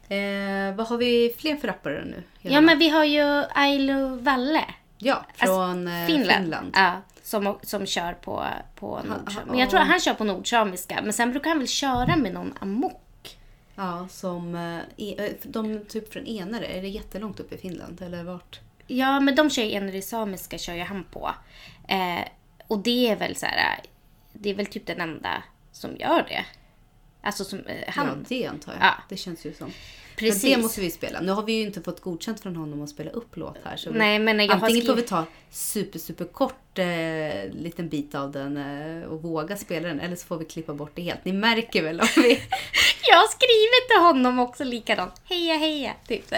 Eh, 0.10 0.76
vad 0.76 0.88
har 0.88 0.98
vi 0.98 1.36
fler 1.38 1.56
för 1.56 1.68
rappare 1.68 2.06
nu? 2.06 2.12
Mm. 2.12 2.54
Ja 2.54 2.62
men 2.62 2.80
vi 2.80 2.90
har 2.90 3.04
ju 3.06 3.44
Ailo 3.56 4.16
Valle. 4.16 4.64
Ja 4.98 5.26
från 5.34 5.88
Alltså, 5.88 5.94
eh, 5.94 6.06
Finland. 6.06 6.74
Ja, 6.76 7.02
som, 7.24 7.58
som 7.64 7.86
kör 7.86 8.14
på, 8.14 8.46
på 8.76 8.96
nordsamiska. 8.96 9.46
Men 9.46 9.60
jag 9.60 9.70
tror 9.70 9.80
att 9.80 9.88
han 9.88 10.00
kör 10.00 10.14
på 10.14 10.24
nordsamiska. 10.24 11.02
Men 11.04 11.14
sen 11.14 11.32
brukar 11.32 11.50
han 11.50 11.60
väl 11.60 11.68
köra 11.68 12.16
med 12.16 12.34
någon 12.34 12.54
amok. 12.60 13.38
Ja, 13.76 14.08
som 14.10 14.56
eh, 14.56 14.80
e- 14.98 15.16
eh, 15.18 15.32
de 15.44 15.86
typ 15.86 16.14
från 16.14 16.28
Enare. 16.28 16.66
Är 16.66 16.82
det 16.82 16.88
jättelångt 16.88 17.40
upp 17.40 17.54
i 17.54 17.58
Finland 17.58 18.02
eller 18.02 18.24
vart? 18.24 18.60
Ja, 18.88 19.20
men 19.20 19.36
de 19.36 19.50
kör 19.50 19.64
ju 19.64 19.72
en 19.72 20.02
samiska 20.02 20.58
kör 20.58 20.74
ju 20.74 20.84
han 20.84 21.04
på. 21.04 21.32
Eh, 21.88 22.28
och 22.68 22.80
det 22.80 23.10
är 23.10 23.16
väl 23.16 23.36
så 23.36 23.46
här, 23.46 23.80
det 24.34 24.50
är 24.50 24.54
väl 24.54 24.66
typ 24.66 24.86
den 24.86 25.02
enda 25.02 25.44
som 25.72 25.96
gör 25.98 26.26
det. 26.30 26.46
Alltså 27.22 27.44
som 27.44 27.60
eh, 27.60 27.76
han. 27.88 28.08
Ja, 28.08 28.14
det 28.28 28.46
antar 28.46 28.74
jag. 28.74 28.82
Ja. 28.82 28.94
Det 29.10 29.18
känns 29.18 29.46
ju 29.46 29.54
som. 29.54 29.72
Precis. 30.16 30.44
Men 30.44 30.52
det 30.52 30.58
måste 30.62 30.82
vi 30.82 30.92
spela. 30.92 31.22
Nu 31.22 31.32
har 31.32 31.44
vi 31.44 31.54
ju 31.54 31.62
inte 31.62 31.82
fått 31.82 32.02
godkänt 32.02 32.40
från 32.40 32.56
honom 32.56 32.82
att 32.84 32.90
spela 32.90 33.10
upp 33.12 33.38
låt 33.38 33.58
här. 33.64 33.78
Så 33.78 33.92
vi- 33.92 34.00
Nej, 34.00 34.20
men 34.20 34.40
jag 34.40 34.52
Antingen 34.52 34.86
får 34.86 34.96
vi 34.96 35.02
ta 35.02 35.26
super, 35.52 36.00
super 36.00 36.26
kort 36.26 36.80
eh, 36.80 36.86
liten 37.54 37.90
bit 37.90 38.16
av 38.16 38.32
den 38.32 38.58
eh, 38.58 39.04
och 39.08 39.22
våga 39.22 39.58
spela 39.58 39.88
den. 39.88 40.00
Eller 40.00 40.16
så 40.16 40.26
får 40.28 40.38
vi 40.38 40.46
klippa 40.46 40.74
bort 40.74 40.92
det 40.96 41.02
helt. 41.02 41.26
Ni 41.26 41.34
märker 41.34 41.84
väl 41.84 42.02
om 42.02 42.08
vi... 42.16 42.30
Jag 43.10 43.18
har 43.18 43.28
skrivit 43.28 43.90
till 43.90 44.00
honom 44.02 44.40
också 44.40 44.64
likadant. 44.64 45.14
Heja 45.24 45.54
heja, 45.58 45.94
typ 46.08 46.30
så. 46.30 46.36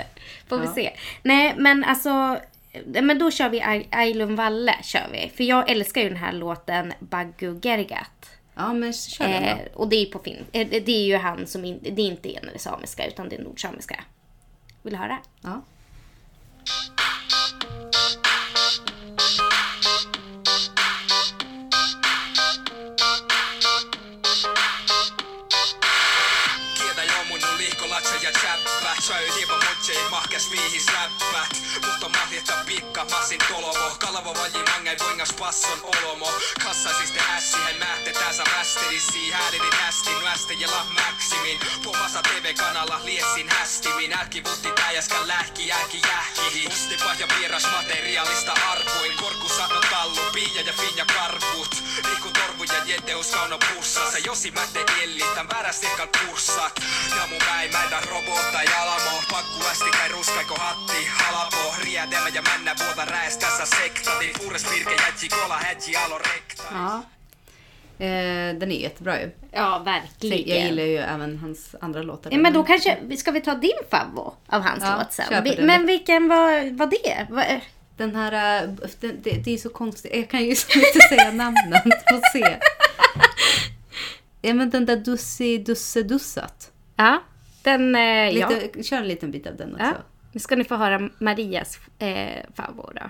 Får 0.48 0.57
vi 0.57 0.66
Ja. 0.66 0.74
se. 0.74 0.94
Nej, 1.24 1.56
men 1.57 1.83
alltså. 1.83 2.38
eh, 2.71 3.02
Men 3.02 3.19
då 3.19 3.31
kör 3.31 3.50
vi 3.50 3.86
Ailun 3.92 4.36
Valle, 4.36 4.76
kör 4.83 5.07
vi. 5.12 5.31
För 5.38 5.44
jag 5.44 5.69
älskar 5.69 6.02
ju 6.02 6.07
den 6.09 6.18
här 6.18 6.33
låten 6.33 6.94
Baggu 7.00 7.59
Gergat. 7.62 8.30
Ja, 8.59 8.73
men 8.73 8.94
kör 8.94 9.28
den 9.28 9.44
Eh, 9.44 9.57
då. 9.73 9.80
och 9.80 9.87
det 9.89 9.95
är 9.95 9.99
ju 9.99 10.06
på 10.11 10.19
fin. 10.19 10.45
Eh, 10.51 10.68
det 10.69 10.92
är 10.92 11.06
ju 11.06 11.16
han 11.18 11.47
som 11.47 11.66
inte, 11.66 11.89
det 11.89 12.01
är 12.01 12.06
inte 12.07 12.30
en 12.35 12.59
samiska 12.59 13.07
utan 13.07 13.30
det 13.30 13.35
är 13.35 13.44
nordsamiska. 13.44 14.04
Vill 14.81 14.94
du 14.94 14.99
höra? 14.99 15.18
Ja. 15.42 15.61
Söi 28.99 29.31
liipa 29.35 29.53
mutsei 29.53 30.09
mahkes 30.09 30.51
viihis 30.51 30.85
läppät. 30.94 31.61
Mutta 31.85 32.09
mahjetta 32.09 32.53
pikka 32.65 33.06
massin 33.06 33.39
tolomo. 33.47 33.95
Kalavo 33.99 34.33
vaji 34.33 34.63
mangei 34.71 34.95
voingas 34.99 35.33
passon 35.39 35.79
olomo. 35.83 36.27
Kassa 36.63 36.89
siis 36.97 37.11
te 37.11 37.19
ässihen 37.37 37.79
mähte 37.79 38.11
tässä 38.13 38.44
västerisi 38.57 39.31
Häädeni 39.31 39.69
nästi 39.69 40.09
nästi 40.23 40.61
ja 40.61 40.71
lah 40.71 40.87
maksimin. 40.89 41.59
Pomasa 41.83 42.21
TV-kanalla 42.21 42.99
liessin 43.03 43.49
hästimin. 43.49 44.13
Älki 44.19 44.44
vutti 44.44 44.71
täjäskän 44.71 45.27
lähki 45.27 45.68
jääki 45.68 46.01
jähki. 46.07 46.69
Musti 46.69 46.97
pahja 47.03 47.27
vieras 47.39 47.68
materiaalista 47.71 48.53
arkuin 48.71 49.13
Korku 49.18 49.49
sanon 49.49 49.83
tallu, 49.89 50.21
piia 50.33 50.61
ja 50.61 50.73
finja 50.73 51.06
karkut. 51.06 51.83
Liikut 52.06 52.39
ja 52.73 52.83
jeteus 52.85 53.31
kauno 53.31 53.57
pussa 53.68 54.11
Se 54.11 54.19
josi 54.26 54.52
mätte 54.52 54.80
illi, 55.04 55.23
tän 55.35 55.49
vääräs 55.49 55.83
ekal 55.83 56.07
kurssat 56.19 56.73
Ja 57.18 57.28
mun 57.30 57.42
päin 57.47 57.71
mäitä 57.71 57.99
robota 58.11 58.64
jalamo 58.71 59.16
Pakku 59.31 59.59
ästi 59.71 59.92
kai 59.97 60.09
ruskaiko 60.09 60.56
hatti 60.56 61.06
halapo 61.19 61.76
Riedemä 61.83 62.30
ja 62.33 62.42
männä 62.42 62.76
vuota 62.80 63.06
räes 63.06 63.38
tässä 63.38 63.66
sektati 63.66 64.33
Puures 64.38 64.64
pirke 64.64 64.95
jätsi 65.06 65.30
kola 65.30 65.57
hätsi 65.57 65.95
alo 65.97 66.18
rekta 66.18 66.64
ja. 66.71 67.02
Eh, 67.99 68.56
den 68.59 68.71
är 68.71 68.80
jättebra 68.80 69.21
ju. 69.21 69.31
Ja, 69.52 69.78
Så 69.78 69.83
verkligen. 69.83 70.47
Jag 70.57 70.66
gillar 70.66 70.83
ju 70.83 70.97
även 70.97 71.38
hans 71.38 71.76
andra 71.81 72.02
låtar. 72.02 72.31
Ja, 72.31 72.38
men 72.38 72.54
då 72.54 72.64
kanske, 72.64 73.18
ska 73.18 73.31
vi 73.31 73.42
ta 73.42 73.56
din 73.56 73.80
favvo 73.92 74.33
av 74.47 74.61
hans 74.61 74.83
Ja, 74.83 74.97
låt 74.97 75.14
sen? 75.14 75.44
Vi-. 75.44 75.57
Men 75.61 75.85
vilken 75.85 76.28
var, 76.28 76.78
var 76.78 76.88
det? 76.88 77.28
Var, 77.30 77.61
Den 77.99 78.15
här, 78.15 78.63
eh, 78.63 78.69
det, 78.99 79.11
det, 79.11 79.31
det 79.45 79.53
är 79.53 79.57
så 79.57 79.69
konstigt. 79.69 80.15
Jag 80.15 80.29
kan 80.29 80.44
ju 80.45 80.56
så 80.56 80.79
inte 80.79 80.99
säga 81.09 81.31
namnen. 81.33 81.81
Få 82.09 82.21
se. 82.33 82.57
Ja 84.41 84.53
men 84.53 84.69
den 84.69 84.85
där 84.85 84.95
Dussi 84.95 85.57
Dusse 85.57 86.03
Dussat. 86.03 86.71
Ja, 86.95 87.23
den... 87.63 87.95
Eh, 87.95 88.01
ja. 88.29 88.49
Lite, 88.49 88.83
Kör 88.83 88.97
en 88.97 89.07
liten 89.07 89.31
bit 89.31 89.47
av 89.47 89.56
den 89.56 89.73
också. 89.73 89.85
ja. 89.85 89.94
Nu 90.31 90.39
ska 90.39 90.56
ni 90.56 90.63
få 90.63 90.75
höra 90.75 91.09
Marias 91.19 91.79
eh, 91.99 92.45
favorit 92.56 93.03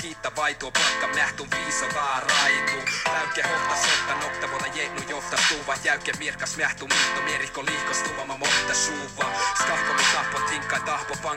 skiitta 0.00 0.32
vaituu, 0.36 0.70
pakka 0.70 1.06
mähtun 1.14 1.48
viisovaa 1.50 2.20
raituu. 2.20 2.82
Läykkä 3.12 3.48
hohta 3.48 3.76
sotta, 3.76 4.14
nokta 4.14 4.50
voida 4.50 4.66
jennu 4.74 5.02
johta 5.08 5.36
suuva, 5.48 5.74
jäyke 5.84 6.12
mirkas 6.18 6.56
mähtu, 6.56 6.86
mitto, 6.86 7.22
mierikko 7.24 7.64
liihkostuva, 7.64 8.24
mä 8.24 8.36
mohta 8.36 8.74
suuva 8.74 9.29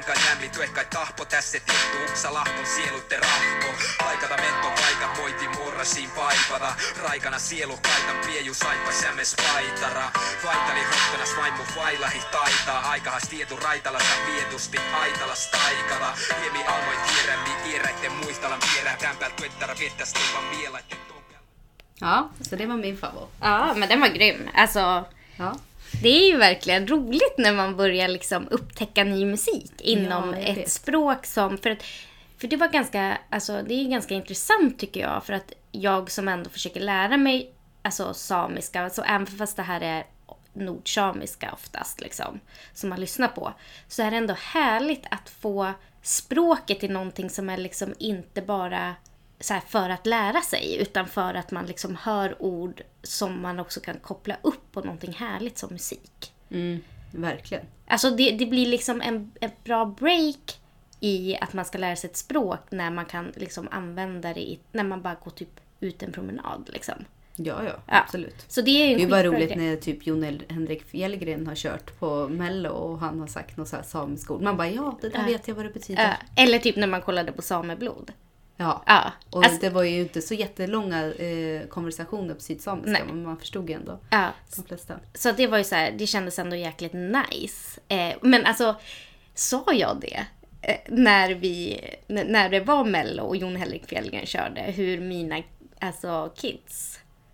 pankan 0.06 0.26
jämli 0.30 0.50
tuekkai 0.50 0.86
tahpo 0.86 1.26
tässä 1.26 1.60
tiettu 1.60 1.98
uksa 2.10 2.34
lahpon 2.34 2.66
sielutte 2.66 3.18
rahko. 3.18 3.74
Paikata 3.98 4.36
mento 4.38 4.82
paikan 4.82 5.18
voiti 5.18 5.48
murrasiin 5.48 6.10
paipata. 6.12 6.74
Raikana 7.04 7.40
sielu 7.40 7.78
kaitan 7.78 8.18
pieju 8.26 8.54
saippa 8.54 8.92
sämes 8.92 9.36
paitara. 9.36 10.12
Vaitali 10.44 10.84
hottonas 10.84 11.38
vaimu 11.38 11.64
vailahi 11.76 12.20
taitaa. 12.32 12.90
Aikahas 12.90 13.24
tietu 13.30 13.56
raitalassa 13.56 14.14
vietusti 14.26 14.78
aitalas 15.02 15.48
taikala. 15.48 16.18
Hiemi 16.42 16.64
almoi 16.64 16.96
tiedämmi 17.08 17.72
iäräitten 17.72 18.12
muistalan 18.12 18.60
pierä. 18.60 18.98
Tämpääl 18.98 19.32
tuettara 19.32 19.76
viettäs 19.80 20.14
tuvan 20.14 20.44
mielaitten 20.44 20.98
Ja, 22.02 22.30
så 22.50 22.58
det 22.58 22.68
var 22.68 22.78
min 22.78 22.98
favorit. 22.98 23.30
Ja, 23.42 23.74
men 23.76 23.90
den 23.90 24.02
var 24.02 24.10
grym. 24.10 24.50
Alltså, 24.54 24.80
Ja. 25.40 25.56
Det 26.02 26.10
är 26.10 26.32
ju 26.32 26.38
verkligen 26.38 26.88
roligt 26.88 27.38
när 27.38 27.54
man 27.54 27.76
börjar 27.76 28.08
liksom 28.08 28.48
upptäcka 28.52 29.04
ny 29.04 29.26
musik 29.26 29.72
inom 29.82 30.34
Ja, 30.34 30.38
ett 30.38 30.58
vet. 30.58 30.72
språk 30.72 31.26
som... 31.26 31.58
För, 31.58 31.70
att, 31.70 31.84
för 32.38 32.48
det 32.48 32.58
var 32.58 32.68
ganska, 32.68 33.18
alltså, 33.30 33.62
det 33.68 33.74
är 33.74 33.90
ganska 33.90 34.14
intressant 34.14 34.80
tycker 34.80 35.02
jag. 35.02 35.26
För 35.26 35.34
att 35.34 35.54
jag 35.72 36.12
som 36.12 36.28
ändå 36.28 36.50
försöker 36.50 36.80
lära 36.80 37.18
mig 37.18 37.52
alltså, 37.82 38.14
samiska, 38.14 38.82
alltså, 38.84 39.02
även 39.02 39.28
fast 39.28 39.56
det 39.58 39.64
här 39.64 39.82
är 39.82 40.06
nordsamiska 40.54 41.52
oftast, 41.54 42.02
liksom, 42.02 42.40
som 42.74 42.90
man 42.90 43.00
lyssnar 43.00 43.28
på, 43.28 43.54
så 43.88 44.04
är 44.04 44.12
det 44.12 44.18
ändå 44.18 44.36
härligt 44.40 45.06
att 45.12 45.30
få 45.30 45.74
språket 46.02 46.80
till 46.80 46.92
någonting 46.92 47.30
som 47.30 47.50
är 47.50 47.58
liksom 47.58 47.94
inte 48.00 48.42
bara 48.42 48.96
så 49.44 49.54
här 49.54 49.62
för 49.62 49.90
att 49.90 50.06
lära 50.06 50.42
sig, 50.42 50.78
utan 50.82 51.08
för 51.08 51.34
att 51.34 51.52
man 51.52 51.66
liksom 51.66 51.96
hör 51.96 52.36
ord 52.44 52.82
som 53.04 53.42
man 53.42 53.60
också 53.60 53.80
kan 53.80 53.96
koppla 54.00 54.36
upp 54.42 54.72
på 54.72 54.82
någonting 54.82 55.14
härligt 55.14 55.58
som 55.58 55.70
musik. 55.74 56.34
Mm, 56.50 56.82
verkligen. 57.12 57.66
Alltså 57.88 58.10
det, 58.10 58.32
det 58.32 58.46
blir 58.46 58.66
liksom 58.66 59.02
en, 59.02 59.32
en 59.42 59.52
bra 59.64 59.86
break 59.86 60.60
i 61.00 61.38
att 61.42 61.54
man 61.54 61.66
ska 61.66 61.78
lära 61.78 61.96
sig 61.96 62.10
ett 62.10 62.18
språk 62.18 62.60
när 62.70 62.90
man 62.92 63.06
kan 63.06 63.32
liksom 63.36 63.68
använda 63.72 64.34
det 64.34 64.42
i, 64.42 64.60
när 64.72 64.84
man 64.84 65.02
bara 65.02 65.16
går 65.24 65.32
typ 65.32 65.60
ut 65.80 66.04
en 66.04 66.12
promenad. 66.12 66.70
Liksom. 66.74 66.96
Ja, 67.36 67.64
ja, 67.64 67.72
Ja. 67.88 68.02
absolut. 68.06 68.46
Så 68.48 68.62
det 68.62 68.72
är 68.72 68.86
ju 68.88 68.92
en 68.94 68.98
Det 68.98 69.04
är 69.04 69.10
bara 69.10 69.24
roligt 69.24 69.50
grej. 69.54 69.58
när 69.70 69.76
typ 69.76 70.08
Jon 70.08 70.40
Henrik 70.50 70.84
Fjällgren 70.84 71.48
har 71.48 71.56
kört 71.56 72.00
på 72.00 72.28
Mello 72.30 72.70
och 72.70 73.00
han 73.00 73.20
har 73.20 73.28
sagt 73.28 73.58
något 73.58 73.68
så 73.68 73.76
här 73.76 73.84
samisk 73.84 74.32
ord. 74.32 74.42
Man 74.42 74.58
bara 74.58 74.70
ja, 74.70 74.98
det 75.02 75.10
där 75.10 75.20
Ja. 75.20 75.26
vet 75.26 75.48
jag 75.48 75.56
vad 75.56 75.66
det 75.66 75.74
betyder. 75.74 76.04
Ja, 76.04 76.44
eller 76.44 76.60
typ 76.60 76.76
när 76.76 76.88
man 76.88 77.02
kollade 77.02 77.32
på 77.32 77.42
Sameblod. 77.42 78.12
Ja. 78.58 78.84
Ja, 78.86 79.12
Och 79.30 79.44
alltså, 79.44 79.60
det 79.62 79.70
var 79.70 79.84
ju 79.84 80.00
inte 80.02 80.22
så 80.22 80.34
jättelånga 80.34 81.14
eh, 81.14 81.68
konversationer 81.68 82.34
på 82.34 82.42
sydsamiska 82.42 83.06
men 83.06 83.24
man 83.24 83.38
förstod 83.38 83.70
ju 83.70 83.76
ändå 83.76 84.00
ja, 84.10 84.30
de 84.56 84.64
flesta. 84.64 85.00
Så 85.14 85.32
det 85.32 85.48
var 85.48 85.58
ju 85.58 85.64
så 85.64 85.76
här, 85.76 85.92
det 85.92 86.08
kändes 86.08 86.40
ändå 86.40 86.56
jäkligt 86.56 86.94
nice. 86.94 87.80
Eh, 87.88 88.16
men 88.22 88.46
alltså, 88.46 88.76
sa 89.34 89.66
jag 89.74 89.98
det? 90.02 90.26
Eh, 90.62 90.78
när, 90.88 91.30
vi, 91.34 91.82
när 92.08 92.50
det 92.50 92.60
var 92.60 92.86
Mello 92.86 93.24
och 93.24 93.36
Jon 93.36 93.56
Henrik 93.56 93.88
Fjällgren 93.88 94.26
körde, 94.26 94.62
hur 94.62 95.02
mina 95.02 95.44
alltså, 95.80 96.34
kids 96.36 96.93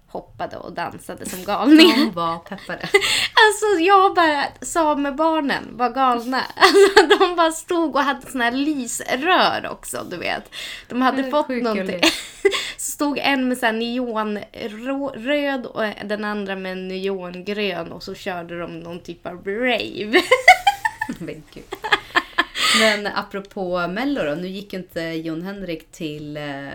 hoppade 0.10 0.58
och 0.58 0.74
dansade 0.74 1.30
som 1.30 1.44
galningar. 1.44 1.98
De 1.98 2.12
var 2.12 2.38
peppade. 2.38 2.90
Alltså 3.48 3.84
jag 3.84 4.16
bara, 4.16 4.44
samebarnen 4.62 5.78
var 5.78 5.90
galna. 5.90 6.44
Alltså, 6.56 7.18
de 7.20 7.36
bara 7.36 7.52
stod 7.52 7.96
och 7.96 8.02
hade 8.02 8.32
såna 8.32 8.44
här 8.44 8.52
lysrör 8.52 9.68
också, 9.72 10.06
du 10.10 10.18
vet. 10.18 10.52
De 10.88 11.02
hade 11.02 11.22
är 11.22 11.32
fått 11.32 11.50
någonting. 11.50 12.02
Så 12.78 12.92
stod 12.92 13.18
en 13.18 13.48
med 13.48 13.58
så 13.58 13.66
här 13.66 13.74
neonröd 13.74 15.66
och 15.66 15.84
den 16.06 16.24
andra 16.24 16.56
med 16.56 16.78
neongrön 16.78 17.92
och 17.92 18.04
så 18.04 18.16
körde 18.16 18.60
de 18.60 18.80
någon 18.80 19.00
typ 19.00 19.26
av 19.28 19.46
rave. 19.46 20.22
Men 21.20 21.44
gud. 21.54 21.64
Men 22.80 23.08
apropå 23.08 23.88
Mello 23.88 24.24
då, 24.24 24.36
nu 24.36 24.48
gick 24.48 24.74
ju 24.74 24.80
inte 24.80 25.02
Jon 25.02 25.42
Henrik 25.42 25.92
till, 25.92 26.38
eh, 26.38 26.68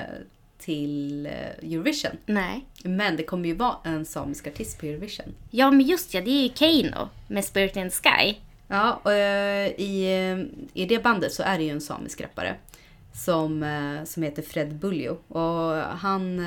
till 0.64 1.26
eh, 1.26 1.72
Eurovision. 1.72 2.16
Nej. 2.26 2.64
Men 2.82 3.16
det 3.16 3.22
kommer 3.22 3.48
ju 3.48 3.54
vara 3.54 3.76
en 3.84 4.04
samisk 4.04 4.46
artist 4.46 4.80
på 4.80 4.86
Eurovision. 4.86 5.34
Ja 5.50 5.70
men 5.70 5.80
just 5.86 6.14
ja, 6.14 6.20
det 6.20 6.30
är 6.30 6.42
ju 6.42 6.48
Keino 6.54 7.08
med 7.28 7.44
Spirit 7.44 7.76
in 7.76 7.90
the 7.90 7.96
Sky. 7.96 8.34
Ja, 8.68 9.00
och, 9.02 9.12
eh, 9.12 9.66
i, 9.66 10.04
eh, 10.04 10.82
i 10.82 10.86
det 10.86 11.02
bandet 11.02 11.32
så 11.32 11.42
är 11.42 11.58
det 11.58 11.64
ju 11.64 11.70
en 11.70 11.80
samisk 11.80 12.20
rappare. 12.20 12.54
Som, 13.12 13.64
som 14.06 14.22
heter 14.22 14.42
Fred 14.42 14.74
Buljo. 14.74 15.18
Och 15.28 15.76
han... 15.98 16.38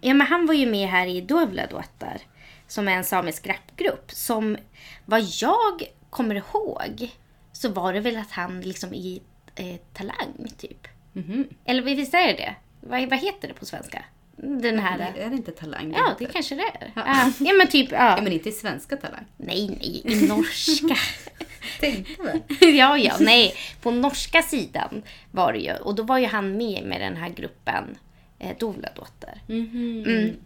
Ja 0.00 0.14
men 0.14 0.26
han 0.26 0.46
var 0.46 0.54
ju 0.54 0.66
med 0.66 0.88
här 0.88 1.06
i 1.06 1.20
Dovladottar. 1.20 2.20
Som 2.66 2.88
är 2.88 2.92
en 2.92 3.04
samisk 3.04 3.46
rapgrupp. 3.46 4.10
Som 4.10 4.56
vad 5.04 5.20
jag 5.20 5.82
kommer 6.10 6.34
ihåg 6.34 7.10
så 7.52 7.68
var 7.68 7.92
det 7.92 8.00
väl 8.00 8.16
att 8.16 8.30
han 8.30 8.60
liksom 8.60 8.94
i 8.94 9.22
eh, 9.54 9.76
Talang 9.92 10.48
typ. 10.58 10.88
mhm. 11.12 11.48
Eller 11.64 11.82
visst 11.82 12.14
är 12.14 12.26
det 12.26 12.32
det? 12.32 12.54
Vad, 12.86 13.10
vad 13.10 13.18
heter 13.18 13.48
det 13.48 13.54
på 13.54 13.66
svenska? 13.66 14.04
Den 14.36 14.78
här... 14.78 15.12
Är 15.16 15.30
det 15.30 15.36
inte 15.36 15.52
Talang? 15.52 15.92
Ja, 15.92 16.08
heter? 16.08 16.26
det 16.26 16.32
kanske 16.32 16.54
det 16.54 16.62
är. 16.62 16.92
Ja, 16.94 17.32
ja 17.38 17.52
men 17.52 17.68
typ, 17.68 17.92
ja. 17.92 18.16
Ja, 18.16 18.22
men 18.22 18.32
inte 18.32 18.48
i 18.48 18.52
svenska 18.52 18.96
Talang. 18.96 19.24
Nej, 19.36 19.68
nej, 19.68 20.02
i 20.04 20.26
norska. 20.28 20.96
Tänkte 21.80 22.22
väl. 22.22 22.40
ja, 22.76 22.98
ja, 22.98 23.16
nej. 23.20 23.54
På 23.82 23.90
norska 23.90 24.42
sidan 24.42 25.02
var 25.30 25.52
det 25.52 25.58
ju. 25.58 25.72
Och 25.72 25.94
då 25.94 26.02
var 26.02 26.18
ju 26.18 26.26
han 26.26 26.56
med 26.56 26.84
med 26.84 27.00
den 27.00 27.16
här 27.16 27.28
gruppen 27.28 27.98
eh, 28.38 28.56
Dovladotter. 28.58 29.42
Mm. 29.48 30.36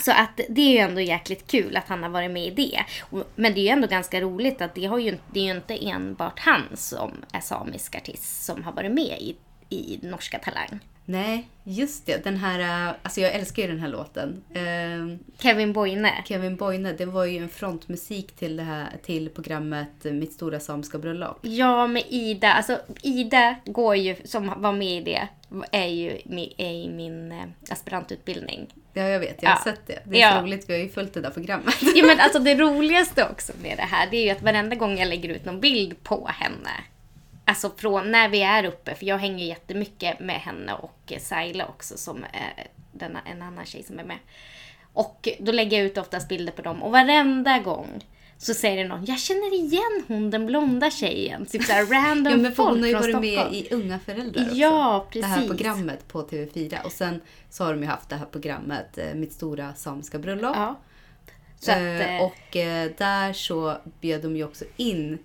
Så 0.00 0.10
att 0.10 0.40
det 0.48 0.60
är 0.60 0.70
ju 0.70 0.78
ändå 0.78 1.00
jäkligt 1.00 1.46
kul 1.46 1.76
att 1.76 1.88
han 1.88 2.02
har 2.02 2.10
varit 2.10 2.30
med 2.30 2.46
i 2.46 2.50
det. 2.50 2.84
Men 3.34 3.54
det 3.54 3.60
är 3.60 3.62
ju 3.62 3.68
ändå 3.68 3.86
ganska 3.86 4.20
roligt 4.20 4.60
att 4.60 4.74
det, 4.74 4.86
har 4.86 4.98
ju, 4.98 5.18
det 5.32 5.40
är 5.40 5.44
ju 5.44 5.50
inte 5.50 5.88
enbart 5.88 6.38
han 6.38 6.62
som 6.74 7.12
är 7.32 7.40
samisk 7.40 7.96
artist 7.96 8.44
som 8.44 8.64
har 8.64 8.72
varit 8.72 8.92
med 8.92 9.18
i, 9.20 9.36
i 9.68 9.98
Norska 10.02 10.38
Talang. 10.38 10.80
Nej, 11.10 11.48
just 11.64 12.06
det. 12.06 12.24
Den 12.24 12.36
här... 12.36 12.88
eh, 12.88 12.94
Alltså 13.02 13.20
jag 13.20 13.34
älskar 13.34 13.62
ju 13.62 13.68
den 13.68 13.80
här 13.80 13.88
låten. 13.88 14.44
Eh, 14.54 15.16
Kevin 15.42 15.72
Boyne. 15.72 16.12
Kevin 16.24 16.56
Boyne, 16.56 16.92
det 16.92 17.04
var 17.06 17.24
ju 17.24 17.38
en 17.38 17.48
frontmusik 17.48 18.32
till, 18.36 18.56
det 18.56 18.62
här, 18.62 18.88
till 19.02 19.28
programmet 19.28 20.04
Mitt 20.04 20.32
stora 20.32 20.60
samiska 20.60 20.98
bröllop. 20.98 21.38
Ja, 21.42 21.86
med 21.86 22.02
Ida. 22.08 22.52
Alltså 22.52 22.78
Ida 23.02 23.56
går 23.64 23.96
ju, 23.96 24.16
som 24.24 24.52
var 24.62 24.72
med 24.72 24.88
i 24.96 25.00
det, 25.00 25.28
är 25.72 25.86
ju 25.86 26.10
är 26.58 26.70
i 26.72 26.88
min 26.90 27.32
eh, 27.32 27.38
aspirantutbildning. 27.70 28.66
Ja, 28.94 29.02
jag 29.02 29.20
vet. 29.20 29.42
Jag 29.42 29.50
har 29.50 29.56
Ja. 29.56 29.72
sett 29.72 29.86
det. 29.86 29.98
Det 30.04 30.22
är 30.22 30.34
Ja. 30.36 30.42
roligt. 30.42 30.68
Vi 30.68 30.72
har 30.72 30.80
ju 30.80 30.88
följt 30.88 31.14
det 31.14 31.20
där 31.20 31.30
programmet. 31.30 31.74
Ja, 31.94 32.06
men 32.06 32.20
alltså 32.20 32.38
det 32.38 32.54
roligaste 32.54 33.28
också 33.32 33.52
med 33.62 33.76
det 33.76 33.82
här, 33.82 34.08
det 34.10 34.16
är 34.16 34.24
ju 34.24 34.30
att 34.30 34.42
varenda 34.42 34.76
gång 34.76 34.98
jag 34.98 35.08
lägger 35.08 35.28
ut 35.28 35.44
någon 35.44 35.60
bild 35.60 36.02
på 36.02 36.28
henne, 36.34 36.70
alltså 37.50 37.70
från 37.76 38.10
när 38.10 38.28
vi 38.28 38.42
är 38.42 38.64
uppe, 38.64 38.94
för 38.94 39.06
jag 39.06 39.18
hänger 39.18 39.46
jättemycket 39.46 40.20
med 40.20 40.40
henne 40.40 40.74
och 40.74 41.12
Saila 41.18 41.66
också, 41.66 41.98
som 41.98 42.24
är 42.32 42.66
denna, 42.92 43.20
en 43.20 43.42
annan 43.42 43.66
tjej 43.66 43.82
som 43.82 43.98
är 43.98 44.04
med. 44.04 44.18
Och 44.92 45.28
då 45.38 45.52
lägger 45.52 45.78
jag 45.78 45.86
ut 45.86 45.98
oftast 45.98 46.28
bilder 46.28 46.52
på 46.52 46.62
dem 46.62 46.82
och 46.82 46.92
varenda 46.92 47.58
gång 47.58 48.04
så 48.38 48.54
säger 48.54 48.82
det 48.82 48.88
någon, 48.88 49.04
jag 49.04 49.18
känner 49.18 49.54
igen 49.54 50.04
hon 50.08 50.30
den 50.30 50.46
blonda 50.46 50.90
tjejen. 50.90 51.46
Typ 51.46 51.62
såhär 51.64 51.86
random 51.86 52.32
Ja, 52.36 52.36
men 52.36 52.54
folk 52.54 52.70
hon 52.70 52.80
har 52.80 52.88
ju 52.88 52.94
varit 52.94 53.20
med 53.20 53.54
i 53.54 53.68
Unga 53.70 53.98
föräldrar 53.98 54.42
också. 54.42 54.54
Ja, 54.54 55.06
Det 55.12 55.22
här 55.22 55.34
precis. 55.36 55.50
programmet 55.50 56.08
på 56.08 56.22
TV4. 56.22 56.82
Och 56.84 56.92
sen 56.92 57.20
så 57.50 57.64
har 57.64 57.72
de 57.72 57.82
ju 57.82 57.88
haft 57.88 58.08
det 58.08 58.16
här 58.16 58.26
programmet 58.26 58.98
eh, 58.98 59.14
Mitt 59.14 59.32
stora 59.32 59.74
samiska 59.74 60.18
bröllop. 60.18 60.56
Ja. 60.56 60.80
Så 61.58 61.72
att, 61.72 61.78
Eh, 61.78 62.16
eh, 62.16 62.22
och 62.24 62.56
eh, 62.56 62.90
där 62.98 63.32
så 63.32 63.76
bjöd 64.00 64.22
de 64.22 64.36
ju 64.36 64.44
också 64.44 64.64
in 64.76 65.18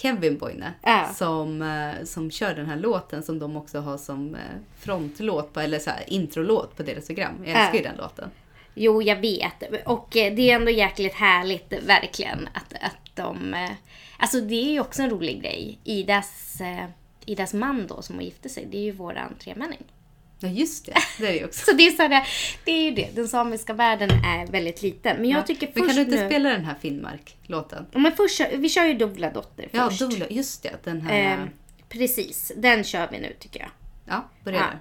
Kevin 0.00 0.38
Boyne 0.38 0.72
Ja. 0.82 1.08
som, 1.14 1.62
eh, 1.62 2.04
som 2.04 2.30
kör 2.30 2.54
den 2.54 2.66
här 2.66 2.76
låten 2.76 3.22
som 3.22 3.38
de 3.38 3.56
också 3.56 3.80
har 3.80 3.98
som 3.98 4.34
eh, 4.34 4.40
frontlåt 4.78 5.52
på, 5.52 5.60
eller 5.60 5.78
så 5.78 5.90
här, 5.90 6.04
introlåt 6.06 6.76
på 6.76 6.82
deras 6.82 7.06
program. 7.06 7.32
Jag 7.44 7.48
älskar 7.48 7.74
ju 7.78 7.84
Ja. 7.84 7.88
den 7.90 7.96
låten. 7.98 8.30
Jo, 8.74 9.02
jag 9.02 9.16
vet. 9.16 9.84
Och 9.86 10.16
eh, 10.16 10.34
det 10.34 10.50
är 10.50 10.54
ändå 10.56 10.70
jäkligt 10.70 11.14
härligt, 11.14 11.72
verkligen, 11.86 12.48
att, 12.54 12.72
att 12.72 13.14
de... 13.14 13.68
Alltså 14.18 14.40
det 14.40 14.54
är 14.54 14.70
ju 14.72 14.80
också 14.80 15.02
en 15.02 15.10
rolig 15.10 15.42
grej. 15.42 15.78
Idas, 15.84 16.58
Idas 17.24 17.54
man 17.54 17.86
då, 17.86 18.02
som 18.02 18.16
har 18.16 18.22
gift 18.22 18.50
sig, 18.50 18.66
det 18.70 18.78
är 18.78 18.82
ju 18.82 18.92
våran 18.92 19.34
tremänning. 19.38 19.84
Ja 20.40 20.48
just 20.48 20.86
det, 20.86 20.94
det 21.18 21.26
är 21.26 21.32
det 21.32 21.38
ju 21.38 21.44
också. 21.44 21.64
Så 21.70 21.72
det 21.72 21.86
är, 21.86 21.90
så 21.90 22.02
här, 22.02 22.28
det 22.64 22.70
är 22.70 22.84
ju 22.84 22.90
det. 22.90 23.08
Den 23.14 23.28
samiska 23.28 23.72
världen 23.72 24.10
är 24.10 24.46
väldigt 24.46 24.82
liten. 24.82 25.16
Men 25.16 25.30
jag 25.30 25.46
tycker 25.46 25.66
Men 25.66 25.74
först 25.74 25.86
kan 25.86 25.96
du 25.96 26.02
inte 26.02 26.22
nu... 26.22 26.30
spela 26.30 26.48
den 26.48 26.64
här 26.64 26.74
Finnmark-låten? 26.80 27.86
Ja, 27.92 27.98
Men 27.98 28.12
först, 28.12 28.40
vi 28.56 28.68
kör 28.68 28.84
ju 28.84 28.94
Dubbla 28.94 29.30
Dotter 29.30 29.68
Ja, 29.70 29.88
först. 29.90 30.00
Dola, 30.00 30.26
just 30.30 30.62
det. 30.62 30.84
Den 30.84 31.00
här... 31.00 31.32
Eh, 31.32 31.46
precis, 31.88 32.52
den 32.56 32.84
kör 32.84 33.08
vi 33.12 33.18
nu 33.18 33.36
tycker 33.38 33.60
jag. 33.60 33.70
ja, 34.04 34.28
börja 34.44 34.58
ja. 34.58 34.78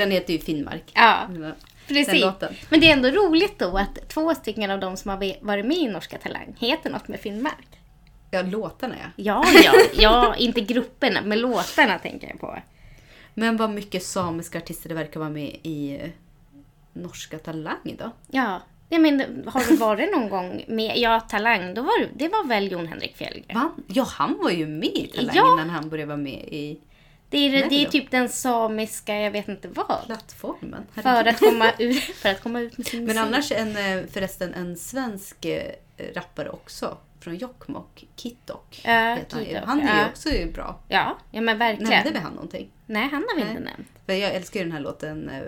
Den 0.00 0.10
heter 0.10 0.32
ju 0.32 0.38
Finnmark. 0.38 0.82
Ja, 0.94 1.28
precis. 1.88 2.24
Men 2.70 2.80
det 2.80 2.88
är 2.88 2.92
ändå 2.92 3.08
roligt 3.08 3.58
då 3.58 3.78
att 3.78 4.08
två 4.08 4.34
stycken 4.34 4.70
av 4.70 4.80
de 4.80 4.96
som 4.96 5.08
har 5.10 5.16
varit 5.46 5.64
med 5.66 5.76
i 5.76 5.88
Norska 5.88 6.18
Talang 6.18 6.54
heter 6.58 6.90
något 6.90 7.08
med 7.08 7.20
Finnmark. 7.20 7.66
Ja, 8.30 8.42
låtarna 8.42 8.94
ja. 9.00 9.06
Ja, 9.16 9.44
ja, 9.64 9.72
ja, 9.94 10.34
inte 10.36 10.60
grupperna, 10.60 11.20
men 11.24 11.40
låtarna 11.40 11.98
tänker 11.98 12.28
jag 12.28 12.40
på. 12.40 12.58
Men 13.34 13.56
vad 13.56 13.70
mycket 13.70 14.02
samiska 14.04 14.58
artister 14.58 14.88
det 14.88 14.94
verkar 14.94 15.20
vara 15.20 15.30
med 15.30 15.56
i 15.62 15.98
eh, 16.02 16.08
Norska 16.92 17.38
Talang 17.38 17.96
då? 17.98 18.10
Ja, 18.30 18.62
jag 18.88 19.00
men, 19.00 19.20
har 19.46 19.64
du 19.70 19.76
varit 19.76 20.10
någon 20.12 20.28
gång 20.28 20.64
med, 20.68 20.92
ja, 20.98 21.20
Talang, 21.20 21.74
då 21.74 21.82
var, 21.82 22.00
det- 22.00 22.08
det 22.14 22.28
var 22.28 22.46
väl 22.46 22.72
Jon 22.72 22.86
Henrik 22.86 23.16
Fjällgren? 23.16 23.58
Va? 23.60 23.70
Ja, 23.86 24.06
han 24.10 24.38
var 24.42 24.50
ju 24.50 24.66
med 24.66 24.88
i 24.94 25.06
Talang 25.16 25.36
Ja. 25.36 25.52
innan 25.54 25.70
han 25.70 25.88
började 25.88 26.08
vara 26.08 26.16
med 26.16 26.44
i 26.48 26.80
Det 27.30 27.38
är, 27.38 27.68
det 27.70 27.84
är 27.84 27.88
typ 27.88 28.10
den 28.10 28.28
samiska, 28.28 29.14
jag 29.16 29.30
vet 29.30 29.48
inte 29.48 29.68
vad. 29.68 30.06
plattformen. 30.06 30.86
För 30.94 31.28
att, 31.28 31.38
komma 31.38 31.72
ut, 31.78 32.02
för 32.02 32.28
att 32.28 32.40
komma 32.42 32.60
ut 32.60 32.78
med 32.78 32.86
sin 32.86 32.98
Men 33.04 33.06
musik. 33.06 33.22
annars 33.26 33.52
en, 33.52 33.98
eh, 33.98 34.06
förresten 34.12 34.54
en 34.54 34.76
svensk 34.76 35.44
eh, 35.44 35.62
rappare 36.14 36.50
också. 36.50 36.98
Från 37.20 37.36
Jokkmokk, 37.36 38.04
Kittok. 38.16 38.80
Heter 38.84 39.62
han, 39.66 39.80
är 39.80 40.04
ju 40.04 40.10
också 40.10 40.28
ju 40.30 40.52
bra. 40.52 40.78
Ja, 40.88 41.18
ja 41.30 41.40
men 41.40 41.58
verkligen. 41.58 41.90
Nämnde 41.90 42.10
vi 42.12 42.18
han 42.18 42.32
någonting? 42.32 42.70
Nej, 42.86 43.02
han 43.12 43.24
har 43.28 43.36
vi 43.36 43.42
Nej. 43.42 43.50
inte 43.50 43.62
nämnt. 43.62 43.88
För 44.06 44.12
jag 44.12 44.34
älskar 44.34 44.60
ju 44.60 44.64
den 44.64 44.72
här 44.72 44.80
låten 44.80 45.28
eh, 45.28 45.42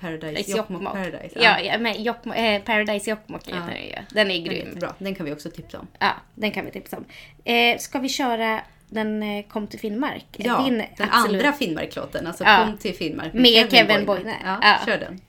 Paradise, 0.00 0.50
Jokkmokk. 0.56 0.82
Paradise. 0.92 1.38
Ja, 1.42 1.60
ja 1.60 1.78
men 1.78 2.02
Jokkmokk, 2.02 2.36
eh, 2.36 2.62
Paradise 2.62 3.10
Jokkmokk 3.10 3.46
heter 3.48 3.58
Ja. 3.58 3.66
den 3.66 3.84
ju. 3.84 3.90
Den 3.90 4.00
är 4.00 4.04
Den 4.14 4.30
är 4.30 4.46
grym. 4.46 4.66
jättebra. 4.66 4.94
Den 4.98 5.14
kan 5.14 5.26
vi 5.26 5.32
också 5.32 5.50
tipsa 5.50 5.78
om. 5.78 5.86
Ja, 5.98 6.12
den 6.34 6.50
kan 6.50 6.64
vi 6.64 6.70
tipsa 6.70 6.96
om. 6.96 7.04
Eh, 7.44 7.78
ska 7.78 7.98
vi 7.98 8.08
köra 8.08 8.60
den 8.88 9.22
eh, 9.22 9.44
Kom 9.48 9.66
till 9.66 9.80
Finnmark? 9.80 10.24
Ja, 10.36 10.62
Din 10.64 10.78
den 10.78 10.86
absolut- 11.10 11.42
andra 11.42 11.52
Finnmark-låten. 11.52 12.26
Alltså 12.26 12.44
Ja. 12.44 12.64
Kom 12.66 12.76
till 12.78 12.94
Finnmark 12.94 13.32
Med 13.32 13.70
Kevin 13.70 14.06
Boyne. 14.06 14.34
Ja, 14.44 14.58
Ja. 14.62 14.76
kör 14.86 14.98
den. 14.98 15.20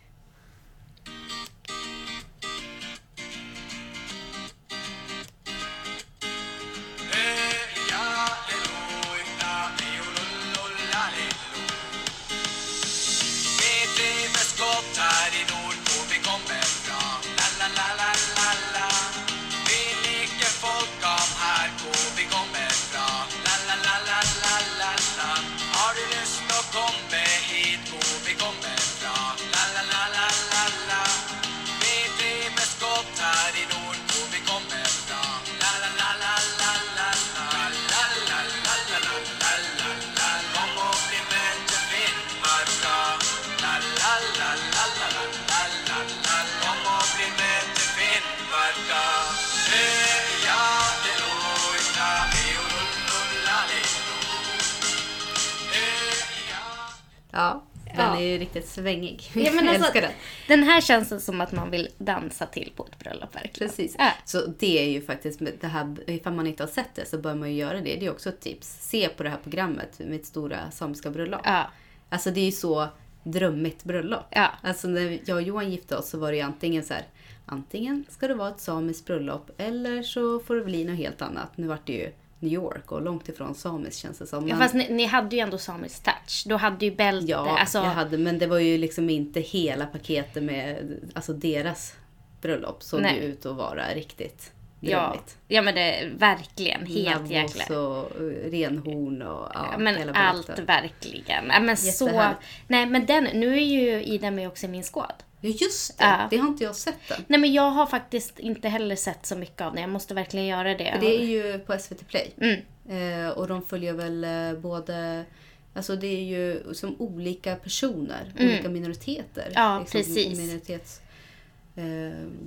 Ju 58.37 58.45
riktigt 58.45 58.67
svängig. 58.67 59.31
Ja, 59.33 59.51
men 59.53 59.65
jag 59.65 59.75
alltså, 59.75 59.83
älskar 59.83 60.01
den. 60.01 60.11
Den 60.47 60.63
här 60.63 60.81
känns 60.81 61.25
som 61.25 61.41
att 61.41 61.51
man 61.51 61.71
vill 61.71 61.87
dansa 61.97 62.45
till 62.45 62.71
på 62.75 62.85
ett 62.85 62.99
bröllop 62.99 63.35
verkligen. 63.35 63.69
Precis. 63.69 63.95
Ja. 63.99 64.11
Så 64.25 64.45
det 64.45 64.79
är 64.79 64.89
ju 64.89 65.01
faktiskt, 65.01 65.41
det 65.61 65.67
här, 65.67 66.09
ifall 66.09 66.33
man 66.33 66.47
inte 66.47 66.63
har 66.63 66.67
sett 66.67 66.95
det 66.95 67.05
så 67.05 67.17
bör 67.17 67.35
man 67.35 67.51
ju 67.51 67.57
göra 67.57 67.81
det. 67.81 67.95
Det 67.99 68.05
är 68.05 68.11
också 68.11 68.29
ett 68.29 68.39
tips. 68.39 68.77
Se 68.81 69.09
på 69.09 69.23
det 69.23 69.29
här 69.29 69.39
programmet 69.43 69.99
med 69.99 70.15
ett 70.19 70.25
stora 70.25 70.71
samiska 70.71 71.09
bröllop. 71.09 71.41
Ja. 71.43 71.71
Alltså 72.09 72.31
det 72.31 72.39
är 72.39 72.45
ju 72.45 72.51
så 72.51 72.87
drömmigt 73.23 73.83
bröllop. 73.83 74.25
Ja. 74.29 74.51
Alltså 74.61 74.87
när 74.87 75.19
jag 75.25 75.35
och 75.35 75.41
Johan 75.41 75.71
gifte 75.71 75.97
oss 75.97 76.09
så 76.09 76.17
var 76.17 76.31
det 76.31 76.37
ju 76.37 76.43
antingen 76.43 76.83
så 76.83 76.93
här. 76.93 77.03
Antingen 77.45 78.05
ska 78.09 78.27
det 78.27 78.33
vara 78.33 78.49
ett 78.49 78.59
samiskt 78.59 79.05
bröllop 79.05 79.51
eller 79.57 80.03
så 80.03 80.39
får 80.39 80.55
det 80.55 80.63
bli 80.65 80.85
något 80.85 80.97
helt 80.97 81.21
annat. 81.21 81.57
Nu 81.57 81.67
vart 81.67 81.87
det 81.87 81.93
ju 81.93 82.11
New 82.39 82.53
York 82.53 82.91
och 82.91 83.01
långt 83.01 83.29
ifrån 83.29 83.55
samiskt 83.55 83.99
känns 83.99 84.17
det 84.17 84.27
som. 84.27 84.47
Ja, 84.47 84.57
fast 84.57 84.73
ni, 84.73 84.87
ni 84.89 85.05
hade 85.05 85.35
ju 85.35 85.41
ändå 85.41 85.57
samisk 85.57 86.03
touch. 86.03 86.43
Du 86.45 86.55
hade 86.55 86.85
ju 86.85 86.95
bälte. 86.95 87.31
Ja, 87.31 87.59
alltså, 87.59 87.77
jag 87.77 87.85
hade, 87.85 88.17
men 88.17 88.39
det 88.39 88.47
var 88.47 88.59
ju 88.59 88.77
liksom 88.77 89.09
inte 89.09 89.39
hela 89.39 89.85
paketet 89.85 90.43
med 90.43 90.97
alltså 91.13 91.33
deras 91.33 91.93
bröllop 92.41 92.83
såg 92.83 93.01
Nej. 93.01 93.15
ju 93.15 93.23
ut 93.23 93.45
att 93.45 93.55
vara 93.55 93.93
riktigt 93.93 94.51
ja, 94.79 94.99
drömmigt. 94.99 95.37
ja, 95.47 95.61
men 95.61 95.75
det 95.75 95.81
är 95.81 96.09
verkligen 96.09 96.85
helt 96.85 97.15
Navos 97.21 97.31
jäkla... 97.31 97.79
och 97.79 98.11
eh, 98.15 98.51
renhorn 98.51 99.21
och 99.21 99.51
ja, 99.53 99.69
Ja, 99.71 99.77
men 99.77 100.15
allt 100.15 100.59
verkligen. 100.59 101.45
Ja, 101.47 101.59
men 101.59 101.77
så... 101.77 102.33
Nej 102.67 102.85
men 102.85 103.05
den, 103.05 103.23
nu 103.23 103.53
är 103.57 103.65
ju 103.65 104.03
Ida 104.03 104.31
med 104.31 104.47
också 104.47 104.65
i 104.65 104.69
min 104.69 104.83
skåd. 104.83 105.13
Ja 105.41 105.49
just 105.49 105.97
det, 105.97 106.03
Ja. 106.05 106.27
det 106.29 106.37
har 106.37 106.47
inte 106.47 106.63
jag 106.63 106.75
sett 106.75 107.11
än. 107.11 107.23
Nej 107.27 107.39
men 107.39 107.53
jag 107.53 107.71
har 107.71 107.85
faktiskt 107.85 108.39
inte 108.39 108.69
heller 108.69 108.95
sett 108.95 109.25
så 109.25 109.35
mycket 109.35 109.61
av 109.61 109.73
den. 109.73 109.81
Jag 109.81 109.89
måste 109.89 110.13
verkligen 110.13 110.45
göra 110.45 110.73
det. 110.73 110.91
För 110.93 110.99
det 111.01 111.21
är 111.21 111.25
ju 111.25 111.59
på 111.59 111.77
SVT 111.79 112.07
Play. 112.07 112.31
Mm. 112.41 113.25
Eh, 113.25 113.29
och 113.29 113.47
de 113.47 113.61
följer 113.61 113.93
väl 113.93 114.23
eh, 114.23 114.61
både 114.61 115.25
Alltså 115.73 115.95
det 115.95 116.07
är 116.07 116.23
ju 116.23 116.73
som 116.73 116.95
olika 116.99 117.55
personer, 117.55 118.33
olika 118.39 118.69
minoriteter. 118.69 119.41
Mm. 119.41 119.53
Ja, 119.55 119.79
liksom, 119.79 119.99
precis. 119.99 120.39
Minoritets, 120.39 121.01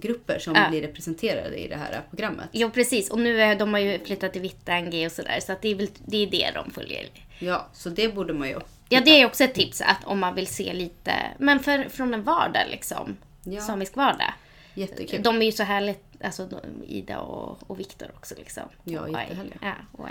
grupper 0.01 0.39
som 0.39 0.55
Ja. 0.55 0.69
blir 0.71 0.83
representerade 0.83 1.57
i 1.57 1.69
det 1.69 1.77
här 1.77 2.03
programmet. 2.11 2.49
Jo 2.53 2.71
precis, 2.71 3.11
och 3.11 3.19
nu 3.19 3.41
är 3.43 3.57
de 3.57 3.73
har 3.73 3.81
ju 3.81 3.99
flyttat 4.05 4.33
till 4.33 4.43
Vittangi 4.43 5.07
och 5.07 5.13
sådär. 5.13 5.41
Så 5.41 5.53
att 5.53 5.63
det, 5.63 5.69
är 5.69 5.75
väl, 5.75 5.89
det 6.07 6.17
är 6.17 6.27
det 6.31 6.51
de 6.55 6.71
följer. 6.71 7.07
Ja, 7.39 7.69
så 7.73 7.89
det 7.89 8.15
borde 8.15 8.33
man 8.33 8.49
ju. 8.49 8.61
Ja 8.89 9.01
det 9.05 9.11
är 9.21 9.27
också 9.27 9.45
ett 9.45 9.55
tips 9.55 9.81
att 9.81 10.05
om 10.05 10.19
man 10.19 10.35
vill 10.35 10.47
se 10.47 10.73
lite, 10.73 11.13
men 11.39 11.61
för, 11.61 11.89
från 11.89 12.15
en 12.15 12.23
vardag 12.23 12.65
liksom. 12.71 13.17
Ja. 13.45 13.61
Samisk 13.61 13.97
vardag. 13.97 14.35
Jättekul. 14.75 15.23
De 15.23 15.43
är 15.43 15.47
ju 15.47 15.53
så 15.53 15.63
härligt 15.63 16.05
alltså 16.25 16.49
Ida 16.87 17.19
och, 17.21 17.71
och 17.71 17.81
Viktor 17.81 18.09
också 18.17 18.35
liksom. 18.39 18.63
Ja, 18.85 19.09
jättehärliga. 19.09 19.57
Ja, 19.61 19.75
och. 19.93 20.09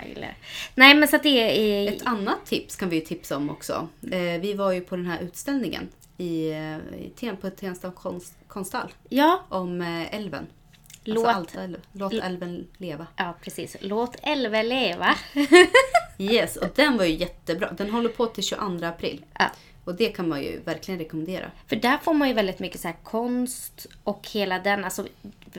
Nej 0.74 0.94
men 0.94 1.08
så 1.08 1.16
att 1.16 1.22
det 1.22 1.60
är... 1.88 1.88
Ett 1.92 2.06
annat 2.06 2.46
tips 2.46 2.76
kan 2.76 2.88
vi 2.88 2.96
ju 2.96 3.02
tipsa 3.02 3.36
om 3.36 3.50
också. 3.50 3.88
Eh, 4.12 4.40
vi 4.40 4.54
var 4.54 4.72
ju 4.72 4.80
på 4.80 4.96
den 4.96 5.06
här 5.06 5.20
utställningen 5.20 5.88
i, 6.20 6.50
eh, 6.50 6.76
i 7.00 7.36
på 7.40 7.50
Tensta 7.50 7.90
konst, 7.90 8.34
konsthall 8.46 8.92
Ja, 9.08 9.42
om 9.48 9.80
eh, 9.82 10.14
älven. 10.14 10.46
Låt- 11.04 11.26
Alltså 11.26 11.58
Alta, 11.60 11.78
låt 11.92 12.12
älven 12.12 12.66
leva. 12.76 13.06
ja, 13.16 13.34
precis. 13.42 13.76
Låt 13.80 14.16
älven 14.22 14.68
leva. 14.68 15.14
Yes, 16.18 16.56
och 16.56 16.68
den 16.74 16.96
var 16.96 17.04
ju 17.04 17.14
jättebra. 17.14 17.72
Den 17.72 17.90
håller 17.90 18.08
på 18.08 18.26
till 18.26 18.44
22 18.44 18.86
april. 18.86 19.24
Ja. 19.38 19.50
Och 19.84 19.94
det 19.94 20.08
kan 20.08 20.28
man 20.28 20.42
ju 20.42 20.60
verkligen 20.60 21.00
rekommendera. 21.00 21.50
För 21.66 21.76
där 21.76 21.98
får 21.98 22.14
man 22.14 22.28
ju 22.28 22.34
väldigt 22.34 22.58
mycket 22.58 22.80
så 22.80 22.88
här 22.88 22.96
konst 23.02 23.86
och 24.04 24.28
hela 24.32 24.58
den, 24.58 24.84
alltså 24.84 25.06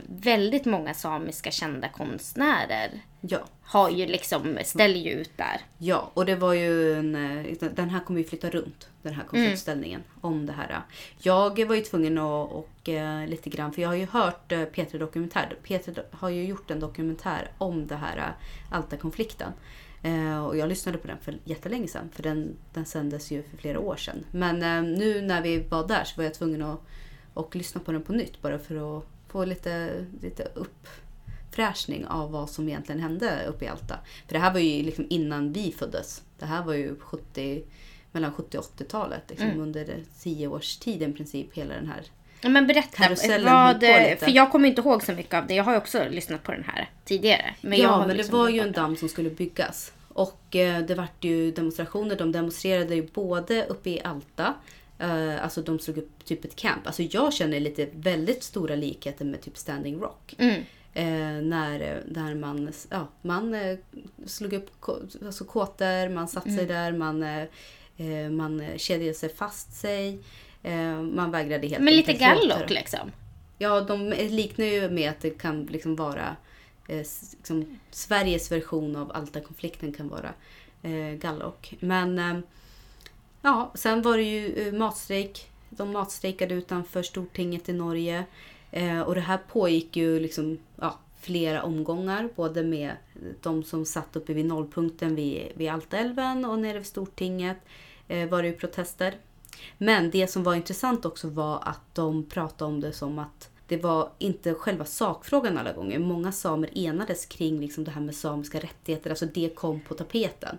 väldigt 0.07 0.65
många 0.65 0.93
samiska 0.93 1.51
kända 1.51 1.89
konstnärer 1.89 2.91
Ja. 3.21 3.39
har 3.63 3.89
ju 3.89 4.05
liksom, 4.05 4.57
ställer 4.63 4.99
ju 4.99 5.11
ut 5.11 5.31
där. 5.37 5.61
Ja, 5.77 6.11
och 6.13 6.25
det 6.25 6.35
var 6.35 6.53
ju 6.53 6.93
en, 6.93 7.15
eh, 7.15 7.69
den 7.75 7.89
här 7.89 7.99
kommer 7.99 8.19
ju 8.19 8.25
flytta 8.25 8.49
runt, 8.49 8.89
den 9.01 9.13
här 9.13 9.23
konstutställningen, 9.23 10.03
om 10.21 10.45
det 10.45 10.53
här. 10.53 10.81
Jag 11.21 11.65
var 11.65 11.75
ju 11.75 11.81
tvungen 11.81 12.17
att, 12.17 12.51
och, 12.51 12.89
eh, 12.89 13.27
lite 13.27 13.49
grann, 13.49 13.73
för 13.73 13.81
jag 13.81 13.89
har 13.89 13.95
ju 13.95 14.05
hört 14.05 14.51
eh, 14.51 14.65
Peter 14.65 14.99
Dokumentär. 14.99 15.57
Peter 15.63 16.05
har 16.11 16.29
ju 16.29 16.45
gjort 16.45 16.71
en 16.71 16.79
dokumentär 16.79 17.51
om 17.57 17.87
det 17.87 17.95
här 17.95 18.33
Alta-konflikten. 18.71 19.51
Och 20.47 20.57
jag 20.57 20.69
lyssnade 20.69 20.97
på 20.97 21.07
den 21.07 21.17
för 21.17 21.37
jättelänge 21.43 21.87
sedan, 21.87 22.09
för 22.13 22.23
den, 22.23 22.57
den 22.73 22.85
sändes 22.85 23.31
ju 23.31 23.43
för 23.43 23.57
flera 23.57 23.79
år 23.79 23.95
sedan. 23.95 24.25
Men 24.31 24.59
nu 24.93 25.21
när 25.21 25.41
vi 25.41 25.59
var 25.59 25.87
där 25.87 26.03
så 26.03 26.17
var 26.17 26.23
jag 26.23 26.33
tvungen 26.33 26.61
att 26.61 26.81
och 27.33 27.55
lyssna 27.55 27.81
på 27.81 27.91
den 27.91 28.03
på 28.03 28.13
nytt 28.13 28.41
bara 28.41 28.59
för 28.59 28.97
att 28.97 29.05
få 29.27 29.45
lite, 29.45 30.05
lite 30.21 30.47
uppfräschning 31.51 32.05
av 32.05 32.31
vad 32.31 32.49
som 32.49 32.69
egentligen 32.69 33.01
hände 33.01 33.45
uppe 33.47 33.65
i 33.65 33.67
Alta. 33.67 33.99
För 34.27 34.33
det 34.33 34.39
här 34.39 34.53
var 34.53 34.59
ju 34.59 34.83
liksom 34.83 35.05
innan 35.09 35.53
vi 35.53 35.71
föddes. 35.71 36.21
Det 36.39 36.45
här 36.45 36.63
var 36.63 36.73
ju 36.73 36.95
70, 36.99 37.63
mellan 38.11 38.33
70 38.33 38.57
och 38.57 38.65
80-talet. 38.77 39.21
Liksom 39.29 39.47
Mm. 39.47 39.61
Under 39.61 40.03
tio 40.23 40.47
års 40.47 40.77
tid 40.77 41.01
i 41.01 41.11
princip 41.11 41.53
hela 41.53 41.73
den 41.73 41.87
här. 41.87 42.01
Men 42.49 42.67
berätta, 42.67 43.09
vad, 43.09 43.79
för 44.19 44.29
jag 44.29 44.51
kommer 44.51 44.69
inte 44.69 44.81
ihåg 44.81 45.03
så 45.03 45.13
mycket 45.13 45.33
av 45.33 45.47
det. 45.47 45.53
Jag 45.53 45.63
har 45.63 45.77
också 45.77 46.05
lyssnat 46.09 46.43
på 46.43 46.51
den 46.51 46.63
här 46.63 46.89
tidigare. 47.05 47.55
Men 47.61 47.79
ja, 47.79 48.07
men 48.07 48.17
liksom 48.17 48.35
det 48.35 48.41
var 48.41 48.49
ju 48.49 48.59
en 48.59 48.71
damm 48.71 48.95
som 48.95 49.09
skulle 49.09 49.29
byggas. 49.29 49.93
Och 50.07 50.55
eh, 50.55 50.81
det 50.81 50.95
vart 50.95 51.23
ju 51.23 51.51
demonstrationer. 51.51 52.15
De 52.15 52.31
demonstrerade 52.31 52.95
ju 52.95 53.07
både 53.13 53.65
uppe 53.65 53.89
i 53.89 54.01
Alta, 54.01 54.53
eh, 54.99 55.43
alltså 55.43 55.61
de 55.61 55.79
slog 55.79 55.97
upp 55.97 56.25
typ 56.25 56.45
ett 56.45 56.55
camp. 56.55 56.87
Alltså 56.87 57.03
jag 57.03 57.33
känner 57.33 57.59
lite 57.59 57.87
väldigt 57.93 58.43
stora 58.43 58.75
likheter 58.75 59.25
med 59.25 59.41
typ 59.41 59.57
Standing 59.57 59.99
Rock. 59.99 60.35
Mm. 60.37 60.63
Eh, 60.93 61.05
när, 61.41 62.03
när 62.07 62.35
man, 62.35 62.73
ja, 62.89 63.07
man 63.21 63.53
eh, 63.53 63.77
slog 64.25 64.53
upp 64.53 64.69
alltså 65.25 65.45
kåtor, 65.45 66.09
man 66.09 66.27
satte 66.27 66.49
Mm. 66.49 66.57
sig 66.57 66.67
där, 66.67 66.91
man, 66.91 67.23
eh, 67.23 67.43
eh, 67.97 68.29
man 68.29 68.63
kedjade 68.77 69.13
sig 69.13 69.29
fast 69.35 69.73
sig. 69.73 70.19
Eh, 70.63 71.01
man 71.01 71.31
vägrade 71.31 71.67
helt 71.67 71.83
Men 71.83 71.95
lite 71.95 72.13
gallock 72.13 72.69
liksom. 72.69 73.11
Ja, 73.57 73.81
de 73.81 74.09
liknar 74.09 74.65
ju 74.65 74.89
med 74.89 75.09
att 75.09 75.21
det 75.21 75.29
kan 75.29 75.65
liksom 75.65 75.95
vara 75.95 76.35
eh, 76.87 76.97
liksom, 77.37 77.79
Sveriges 77.91 78.51
version 78.51 78.95
av 78.95 79.11
Alta-konflikten 79.11 79.93
kan 79.93 80.09
vara 80.09 80.33
eh, 80.81 81.13
gallock. 81.19 81.73
Men 81.79 82.19
eh, 82.19 82.39
ja, 83.41 83.71
sen 83.75 84.01
var 84.01 84.17
det 84.17 84.23
ju 84.23 84.67
eh, 84.67 84.73
matstrejk. 84.73 85.47
De 85.69 85.91
matstrejkade 85.91 86.55
utanför 86.55 87.03
Stortinget 87.03 87.69
i 87.69 87.73
Norge. 87.73 88.25
Eh, 88.71 89.01
och 89.01 89.15
det 89.15 89.21
här 89.21 89.39
pågick 89.47 89.95
ju 89.95 90.19
liksom 90.19 90.57
ja, 90.75 90.99
flera 91.19 91.63
omgångar. 91.63 92.29
Både 92.35 92.63
med 92.63 92.95
de 93.41 93.63
som 93.63 93.85
satt 93.85 94.15
uppe 94.15 94.33
vid 94.33 94.45
nollpunkten 94.45 95.15
vid, 95.15 95.51
vid 95.55 95.69
Altaälven 95.69 96.45
och 96.45 96.59
nere 96.59 96.77
vid 96.77 96.87
Stortinget 96.87 97.57
eh, 98.07 98.29
var 98.29 98.41
det 98.41 98.47
ju 98.47 98.55
protester. 98.55 99.15
Men 99.77 100.11
det 100.11 100.27
som 100.27 100.43
var 100.43 100.55
intressant 100.55 101.05
också 101.05 101.29
var 101.29 101.59
att 101.65 101.95
de 101.95 102.23
pratade 102.23 102.71
om 102.71 102.79
det 102.79 102.93
som 102.93 103.19
att 103.19 103.49
det 103.67 103.77
var 103.77 104.09
inte 104.19 104.53
själva 104.53 104.85
sakfrågan 104.85 105.57
alla 105.57 105.73
gånger. 105.73 105.99
Många 105.99 106.31
samer 106.31 106.77
enades 106.77 107.25
kring 107.25 107.59
liksom 107.59 107.83
det 107.83 107.91
här 107.91 108.01
med 108.01 108.15
samiska 108.15 108.59
rättigheter. 108.59 109.09
Alltså 109.09 109.25
det 109.25 109.55
kom 109.55 109.79
på 109.79 109.93
tapeten. 109.93 110.57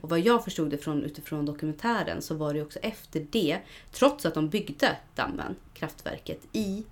Och 0.00 0.10
vad 0.10 0.20
jag 0.20 0.44
förstod 0.44 0.70
det 0.70 0.78
från, 0.78 1.02
utifrån 1.02 1.46
dokumentären 1.46 2.22
så 2.22 2.34
var 2.34 2.54
det 2.54 2.62
också 2.62 2.78
efter 2.78 3.26
det, 3.30 3.58
trots 3.92 4.26
att 4.26 4.34
de 4.34 4.48
byggde 4.48 4.96
dammen, 5.14 5.56
kraftverket, 5.74 6.40
i, 6.52 6.84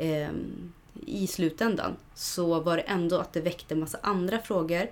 eh, 0.00 0.30
i 1.06 1.26
slutändan, 1.26 1.96
så 2.14 2.60
var 2.60 2.76
det 2.76 2.82
ändå 2.82 3.18
att 3.18 3.32
det 3.32 3.40
väckte 3.40 3.74
massa 3.74 3.98
andra 4.02 4.38
frågor. 4.38 4.86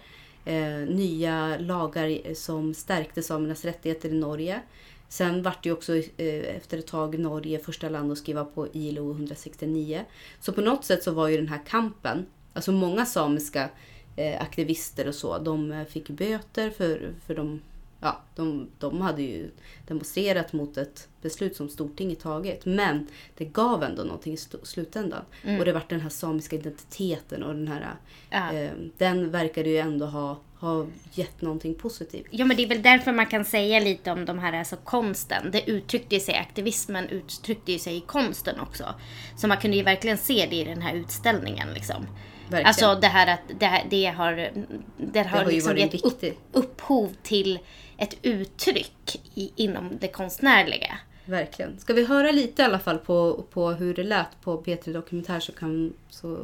Eh, 0.45 0.77
nya 0.89 1.59
lagar 1.59 2.35
som 2.35 2.75
stärkte 2.75 3.23
samernas 3.23 3.65
rättigheter 3.65 4.09
i 4.09 4.13
Norge. 4.13 4.63
Sen 5.09 5.43
vart 5.43 5.65
det 5.65 5.73
också 5.73 5.97
eh, 5.97 6.57
efter 6.57 6.79
ett 6.79 6.87
tag 6.87 7.19
Norge 7.19 7.59
första 7.59 7.89
land 7.89 8.13
att 8.13 8.19
skriva 8.19 8.45
på 8.45 8.69
ILO 8.73 9.11
169. 9.13 10.05
Så 10.41 10.53
på 10.53 10.61
något 10.61 10.85
sätt 10.85 11.03
så 11.03 11.13
var 11.13 11.29
ju 11.29 11.37
den 11.37 11.49
här 11.49 11.61
kampen, 11.67 12.27
alltså 12.53 12.73
många 12.73 13.07
samiska 13.07 13.71
eh, 14.17 14.43
aktivister 14.43 15.09
och 15.09 15.15
så, 15.15 15.39
de 15.39 15.73
eh, 15.73 15.85
fick 15.85 16.11
böter 16.11 16.71
för, 16.71 17.13
för 17.27 17.35
de, 17.35 17.61
ja, 18.01 18.21
de, 18.37 18.69
de 18.79 19.01
hade 19.01 19.23
ju 19.23 19.51
demonstrerat 19.87 20.53
mot 20.53 20.77
ett 20.77 21.09
beslut 21.23 21.57
som 21.57 21.69
Stortinget 21.69 22.21
tagit. 22.21 22.67
Men 22.67 23.07
det 23.37 23.45
gav 23.45 23.83
ändå 23.83 24.03
någonting 24.03 24.33
i 24.35 24.37
slutändan. 24.63 25.23
Och 25.59 25.65
det 25.65 25.73
vart 25.73 25.89
den 25.91 26.01
här 26.01 26.09
samiska 26.09 26.57
identiteten 26.57 27.43
och 27.43 27.55
den 27.55 27.69
här, 27.69 27.95
Ja. 28.31 28.53
eh, 28.53 28.71
den 28.99 29.31
verkade 29.31 29.69
ju 29.71 29.79
ändå 29.79 30.07
ha, 30.07 30.39
ha 30.61 30.87
gett 31.13 31.41
någonting 31.43 31.75
positivt. 31.75 32.27
Ja 32.31 32.45
men 32.45 32.57
det 32.57 32.63
är 32.63 32.69
väl 32.69 32.83
därför 32.83 33.13
man 33.13 33.27
kan 33.27 33.45
säga 33.45 33.81
lite 33.81 34.11
om 34.11 34.25
de 34.25 34.39
här 34.39 34.53
alltså 34.53 34.77
konsten. 34.77 35.51
Det 35.51 35.71
uttryckte 35.71 36.21
sig, 36.21 36.35
aktivismen 36.35 37.09
uttryckte 37.09 37.73
ju 37.73 37.79
sig 37.79 37.97
i 37.97 38.01
konsten 38.01 38.61
också. 38.61 38.95
Så 39.37 39.49
man 39.49 39.57
kunde 39.57 39.77
ju 39.77 39.83
verkligen 39.83 40.19
se 40.19 40.47
det 40.51 40.57
i 40.57 40.65
den 40.65 40.83
här 40.83 40.95
utställningen 40.95 41.73
liksom. 41.75 42.07
Verkligen. 42.49 42.67
Alltså 42.67 42.95
det 43.01 43.07
här 43.07 43.27
att 43.35 43.61
det, 43.61 43.83
det 43.91 44.07
har, 44.07 44.51
det 44.97 45.23
har, 45.23 45.39
har 45.39 45.45
ju 45.45 45.51
liksom 45.51 45.77
gett 45.77 46.05
upp, 46.05 46.25
upphov 46.53 47.15
till 47.23 47.59
ett 47.99 48.15
uttryck 48.23 49.21
i, 49.35 49.53
inom 49.57 49.99
det 50.01 50.09
konstnärliga. 50.09 50.99
Verkligen. 51.25 51.79
Ska 51.81 51.93
vi 51.93 52.05
höra 52.05 52.31
lite 52.31 52.63
i 52.63 52.65
alla 52.65 52.79
fall 52.79 52.99
på, 52.99 53.45
på 53.51 53.71
hur 53.71 53.95
det 53.95 54.03
lät 54.05 54.41
på 54.41 54.63
P3 54.63 54.93
Dokumentär 54.93 55.41
så 55.41 55.53
kan, 55.53 55.93
så 56.11 56.39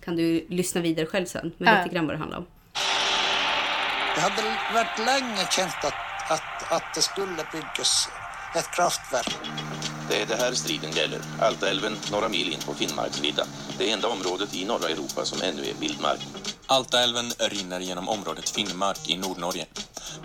kan 0.00 0.16
du 0.16 0.46
lyssna 0.48 0.80
vidare 0.80 1.06
själv 1.06 1.26
sen. 1.26 1.52
Men 1.58 1.74
Ja. 1.74 1.82
lite 1.82 1.94
grann 1.94 2.06
vad 2.06 2.14
det 2.14 2.18
handlar 2.18 2.38
om. 2.38 2.46
Det 4.14 4.20
hade 4.20 4.42
varit 4.74 4.98
länge 4.98 5.46
känt 5.50 5.84
att, 5.84 6.30
att, 6.30 6.72
att 6.72 6.94
det 6.94 7.02
skulle 7.02 7.44
byggas 7.52 8.08
ett 8.56 8.70
kraftverk. 8.70 9.36
Det 10.08 10.22
är 10.22 10.26
det 10.26 10.36
här 10.36 10.52
striden 10.52 10.90
gäller. 10.90 11.20
Altaälven 11.40 11.96
några 12.12 12.28
mil 12.28 12.52
in 12.52 12.60
på 12.66 12.74
Finnmarksvidda. 12.74 13.46
Det 13.78 13.90
enda 13.90 14.08
området 14.08 14.54
i 14.54 14.64
norra 14.64 14.88
Europa 14.88 15.24
som 15.24 15.42
ännu 15.42 15.62
är 15.62 15.74
vildmark. 15.80 16.20
Altaälven 16.66 17.32
rinner 17.38 17.80
genom 17.80 18.08
området 18.08 18.48
Finnmark 18.48 19.08
i 19.08 19.16
Nordnorge. 19.16 19.66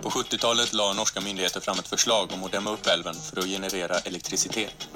På 0.02 0.10
70-talet 0.10 0.72
la 0.72 0.92
norska 0.92 1.20
myndigheter 1.20 1.60
fram 1.60 1.78
ett 1.78 1.88
förslag 1.88 2.30
om 2.34 2.44
att 2.44 2.52
dämma 2.52 2.70
upp 2.70 2.86
älven 2.86 3.14
för 3.14 3.38
att 3.38 3.46
generera 3.46 3.98
elektricitet. 3.98 4.88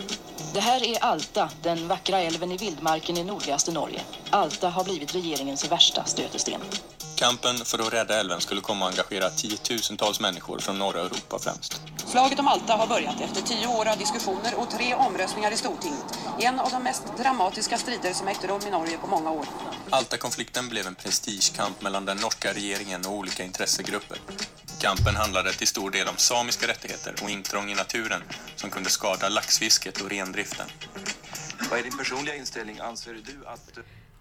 Det 0.55 0.61
här 0.61 0.85
är 0.85 1.05
Alta, 1.05 1.51
den 1.63 1.89
vackra 1.89 2.19
älven 2.19 2.53
i 2.53 2.57
vildmarken 2.57 3.17
i 3.17 3.25
nordligaste 3.25 3.73
Norge. 3.73 4.01
Alta 4.31 4.69
har 4.69 4.85
blivit 4.85 5.15
regeringens 5.15 5.73
värsta 5.73 6.05
stötesten. 6.05 6.61
Kampen 7.17 7.57
för 7.65 7.79
att 7.79 7.93
rädda 7.93 8.21
älven 8.21 8.41
skulle 8.41 8.61
komma 8.61 8.89
att 8.89 8.93
engagera 8.93 9.31
tiotusentals 9.31 10.21
människor 10.21 10.59
från 10.59 10.79
norra 10.79 11.01
Europa 11.01 11.39
främst. 11.39 11.81
Slaget 12.07 12.39
om 12.39 12.49
Alta 12.49 12.77
har 12.77 12.87
börjat 12.87 13.21
efter 13.27 13.43
tio 13.43 13.67
år 13.67 13.89
av 13.89 13.99
diskussioner 13.99 14.55
och 14.55 14.71
tre 14.71 14.95
omröstningar 14.95 15.53
i 15.53 15.57
Stortinget. 15.57 16.19
En 16.39 16.61
av 16.61 16.71
de 16.71 16.83
mest 16.83 17.03
dramatiska 17.19 17.79
strider 17.79 18.13
som 18.13 18.29
ägt 18.29 18.45
rum 18.45 18.61
i 18.67 18.71
Norge 18.71 18.99
på 18.99 19.07
många 19.07 19.31
år. 19.31 19.47
Alta-konflikten 19.91 20.69
blev 20.69 20.87
en 20.87 20.95
prestigekamp 20.95 21.83
mellan 21.83 22.05
den 22.05 22.17
norska 22.17 22.53
regeringen 22.53 23.07
och 23.07 23.13
olika 23.13 23.45
intressegrupper. 23.45 24.19
Kampen 24.81 25.17
handlade 25.17 25.53
till 25.53 25.67
stor 25.67 25.91
del 25.91 26.09
om 26.09 26.17
samiska 26.17 26.69
rättigheter 26.69 27.15
och 27.23 27.31
intrång 27.31 27.71
i 27.71 27.75
naturen 27.75 28.23
som 28.57 28.71
kunde 28.71 28.91
skada 28.91 29.29
laxfisket 29.29 30.01
och 30.01 30.11
rendriften. 30.11 30.67
Vad 31.71 31.79
är 31.79 31.83
din 31.83 31.99
personliga 31.99 32.35
inställning? 32.35 32.79
Anser 32.81 33.15
du 33.15 33.47
att... 33.47 33.79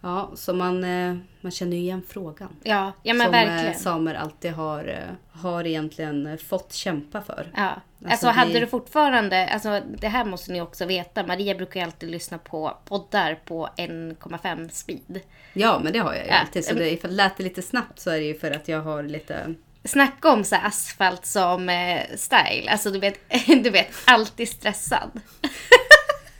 Ja, 0.08 0.32
så 0.36 0.54
man, 0.54 0.84
eh, 0.84 1.16
man 1.42 1.52
känner 1.52 1.78
ju 1.78 1.84
igen 1.84 2.04
frågan. 2.10 2.56
Ja, 2.64 2.92
ja 3.04 3.14
men 3.14 3.26
som 3.28 3.34
eh, 3.36 3.46
verkligen. 3.46 3.80
samer 3.80 4.16
alltid 4.16 4.52
har, 4.52 4.88
eh, 4.88 5.42
har 5.42 5.68
egentligen 5.68 6.38
fått 6.38 6.74
kämpa 6.74 7.22
för. 7.22 7.52
Ja. 7.56 7.64
Alltså, 7.64 7.82
Alltså, 8.10 8.28
hade 8.28 8.54
vi- 8.54 8.60
du 8.60 8.68
fortfarande, 8.68 9.48
alltså 9.48 9.82
det 9.98 10.08
här 10.08 10.26
måste 10.26 10.52
ni 10.52 10.62
också 10.62 10.86
veta, 10.86 11.26
Maria 11.28 11.56
brukar 11.56 11.80
ju 11.80 11.86
alltid 11.86 12.10
lyssna 12.12 12.38
på 12.38 12.78
poddar 12.86 13.36
på 13.46 13.70
1,5 13.78 14.70
speed. 14.70 15.20
Ja, 15.54 15.80
men 15.84 15.94
det 15.94 16.00
har 16.00 16.14
jag 16.14 16.24
ju 16.26 16.30
Ja. 16.30 16.38
alltid. 16.40 16.66
Så 16.66 16.74
det, 16.74 16.92
ifall 16.92 17.10
det 17.12 17.16
lät 17.18 17.38
det 17.38 17.44
lite 17.44 17.62
snabbt 17.62 18.00
så 18.00 18.10
är 18.10 18.18
det 18.20 18.26
ju 18.26 18.40
för 18.40 18.52
att 18.52 18.68
jag 18.68 18.82
har 18.82 19.04
lite... 19.04 19.54
Snacka 19.84 20.32
om 20.32 20.44
så 20.44 20.56
asfalt 20.56 21.26
som 21.26 21.70
eh, 21.70 22.02
style, 22.16 22.72
alltså 22.72 22.92
du 22.92 23.00
vet, 23.00 23.20
du 23.64 23.70
vet, 23.70 23.88
alltid 24.08 24.50
stressad. 24.50 25.12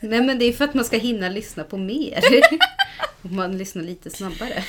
Nej 0.08 0.22
men 0.22 0.38
det 0.38 0.44
är 0.44 0.52
för 0.52 0.64
att 0.64 0.74
man 0.74 0.84
ska 0.84 0.96
hinna 0.98 1.28
lyssna 1.28 1.64
på 1.64 1.76
mer. 1.76 2.24
Om 3.22 3.36
man 3.36 3.58
lyssnar 3.58 3.82
lite 3.82 4.10
snabbare. 4.10 4.64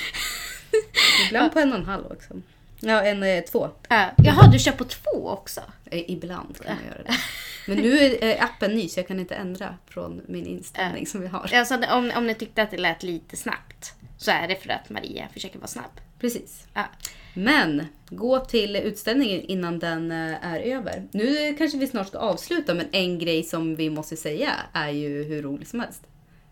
Ibland 1.28 1.54
på 1.54 1.60
en 1.60 1.72
och 1.72 1.80
en 1.80 1.86
halv 1.86 2.06
också. 2.12 2.34
Ja, 2.80 3.02
en 3.02 3.24
eh, 3.24 3.44
två. 3.44 3.70
Ja, 3.90 4.10
jaha, 4.18 4.48
du 4.52 4.60
kör 4.60 4.72
på 4.72 4.84
två 4.84 5.30
också? 5.30 5.62
Eh, 5.86 6.12
Ibland 6.12 6.58
kan 6.66 6.76
man 6.76 6.86
göra 6.86 7.04
det. 7.04 7.18
Men 7.68 7.78
nu 7.78 8.00
är 8.00 8.26
eh, 8.26 8.44
appen 8.44 8.72
ny 8.72 8.90
så 8.90 9.00
jag 9.00 9.08
kan 9.08 9.20
inte 9.20 9.36
ändra 9.36 9.76
från 9.88 10.22
min 10.28 10.46
inställning 10.46 11.08
som 11.08 11.22
vi 11.22 11.28
har. 11.28 11.54
Alltså, 11.54 11.76
om, 11.76 12.12
om 12.16 12.28
ni 12.28 12.34
tyckte 12.34 12.64
att 12.64 12.72
det 12.72 12.78
lät 12.78 13.04
lite 13.04 13.38
snabbt 13.38 13.94
så 14.18 14.32
är 14.32 14.48
det 14.48 14.56
för 14.56 14.70
att 14.70 14.90
Maria 14.90 15.28
försöker 15.34 15.60
vara 15.60 15.68
snabb. 15.68 16.00
Precis. 16.20 16.68
Ja. 16.74 16.86
Men 17.34 17.86
gå 18.10 18.40
till 18.40 18.76
utställningen 18.76 19.42
innan 19.42 19.80
den 19.80 20.12
eh, 20.12 20.46
är 20.46 20.60
över. 20.60 21.08
Nu 21.12 21.56
kanske 21.58 21.78
vi 21.78 21.88
snart 21.88 22.08
ska 22.08 22.18
avsluta 22.18 22.74
men 22.74 22.88
en 22.92 23.20
grej 23.20 23.44
som 23.44 23.76
vi 23.76 23.90
måste 23.90 24.18
säga 24.18 24.52
är 24.74 24.90
ju 24.90 25.24
hur 25.24 25.42
roligt 25.42 25.68
som 25.68 25.80
helst. 25.80 26.02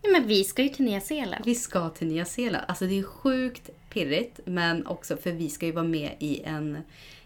Ja, 0.02 0.10
men 0.12 0.26
vi 0.26 0.44
ska 0.44 0.62
ju 0.62 0.68
till 0.68 0.84
Nya 0.84 1.00
Zeeland. 1.00 1.44
Vi 1.44 1.54
ska 1.54 1.88
till 1.88 2.06
Nya 2.06 2.24
Zeeland. 2.24 2.64
Alltså 2.68 2.86
det 2.86 2.98
är 2.98 3.02
sjukt 3.02 3.70
pirrigt 3.90 4.40
men 4.44 4.86
också 4.86 5.16
för 5.16 5.32
vi 5.32 5.48
ska 5.48 5.66
ju 5.66 5.72
vara 5.72 5.84
med 5.84 6.10
i 6.18 6.42
en, 6.42 6.78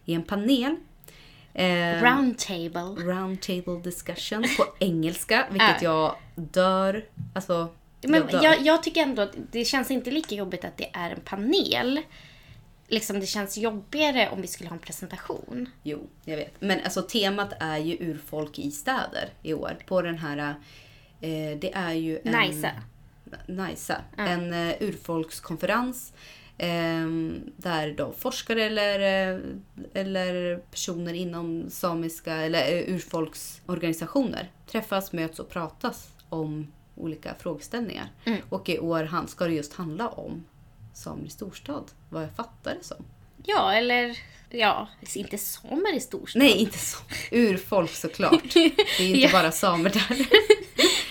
i 0.05 0.15
en 0.15 0.23
panel. 0.23 0.77
Eh, 1.55 2.03
Round 2.03 2.39
table. 2.39 3.05
round 3.05 3.41
table 3.41 3.81
discussion 3.85 4.45
på 4.57 4.65
engelska 4.79 5.47
vilket 5.51 5.83
jag 5.83 6.15
dör. 6.35 7.05
Alltså, 7.35 7.69
Men 8.03 8.15
jag 8.15 8.31
dör. 8.31 8.43
jag, 8.43 8.61
jag 8.61 8.83
tycker 8.83 9.03
ändå 9.03 9.23
att 9.23 9.35
det 9.53 9.65
känns 9.65 9.91
inte 9.91 10.11
lika 10.11 10.35
jobbigt 10.35 10.65
att 10.65 10.77
det 10.77 10.91
är 10.93 11.11
en 11.11 11.21
panel. 11.21 12.01
Liksom 12.91 13.21
det 13.21 13.27
känns 13.27 13.59
jobbigare 13.59 14.29
om 14.33 14.41
vi 14.41 14.47
skulle 14.47 14.69
ha 14.71 14.75
en 14.77 14.81
presentation. 14.83 15.69
Jo, 15.83 15.99
jag 16.25 16.37
vet. 16.37 16.61
Men 16.61 16.81
alltså 16.85 17.03
temat 17.03 17.53
är 17.61 17.79
ju 17.79 17.97
urfolk 18.01 18.59
i 18.59 18.71
städer 18.71 19.29
i 19.43 19.55
år. 19.55 19.77
På 19.87 20.03
den 20.03 20.19
här... 20.19 20.39
Eh, 21.21 21.59
det 21.59 21.73
är 21.75 21.93
ju 21.93 22.19
en... 22.25 22.33
Najsa. 22.33 22.71
Najsa. 23.47 23.97
En 24.17 24.53
eh, 24.53 24.75
urfolkskonferens. 24.81 26.13
Eh, 26.59 27.07
där 27.57 27.95
då 27.97 28.13
forskare 28.19 28.63
eller, 28.65 29.01
eh, 29.35 29.41
eller 29.95 30.57
personer 30.57 31.13
inom 31.15 31.71
samiska 31.71 32.35
eller 32.35 32.73
eh, 32.75 32.95
urfolksorganisationer 32.95 34.51
träffas, 34.67 35.13
möts 35.13 35.39
och 35.39 35.49
pratas 35.49 36.09
om 36.29 36.73
olika 36.97 37.35
frågeställningar. 37.39 38.09
Och 38.49 38.69
i 38.69 38.79
år 38.79 39.05
han- 39.05 39.29
ska 39.29 39.45
det 39.45 39.53
just 39.55 39.75
handla 39.75 40.09
om 40.09 40.45
samer 40.95 41.27
i 41.27 41.31
storstad. 41.31 41.85
Vad 42.09 42.23
jag 42.23 42.31
fattar 42.37 42.75
det 42.79 42.85
som. 42.85 43.05
Ja, 43.45 43.73
eller 43.73 44.19
ja, 44.51 44.89
inte 45.15 45.39
samer 45.39 45.97
i 45.97 46.01
storstad. 46.01 46.43
Nej, 46.43 46.53
inte 46.59 46.79
så. 46.79 46.99
Urfolk 47.31 47.91
såklart. 47.91 48.43
Det 48.55 48.61
är 48.99 49.03
ju 49.03 49.07
inte 49.09 49.21
Ja. 49.21 49.33
bara 49.33 49.53
samer 49.53 49.91
där. 49.91 50.27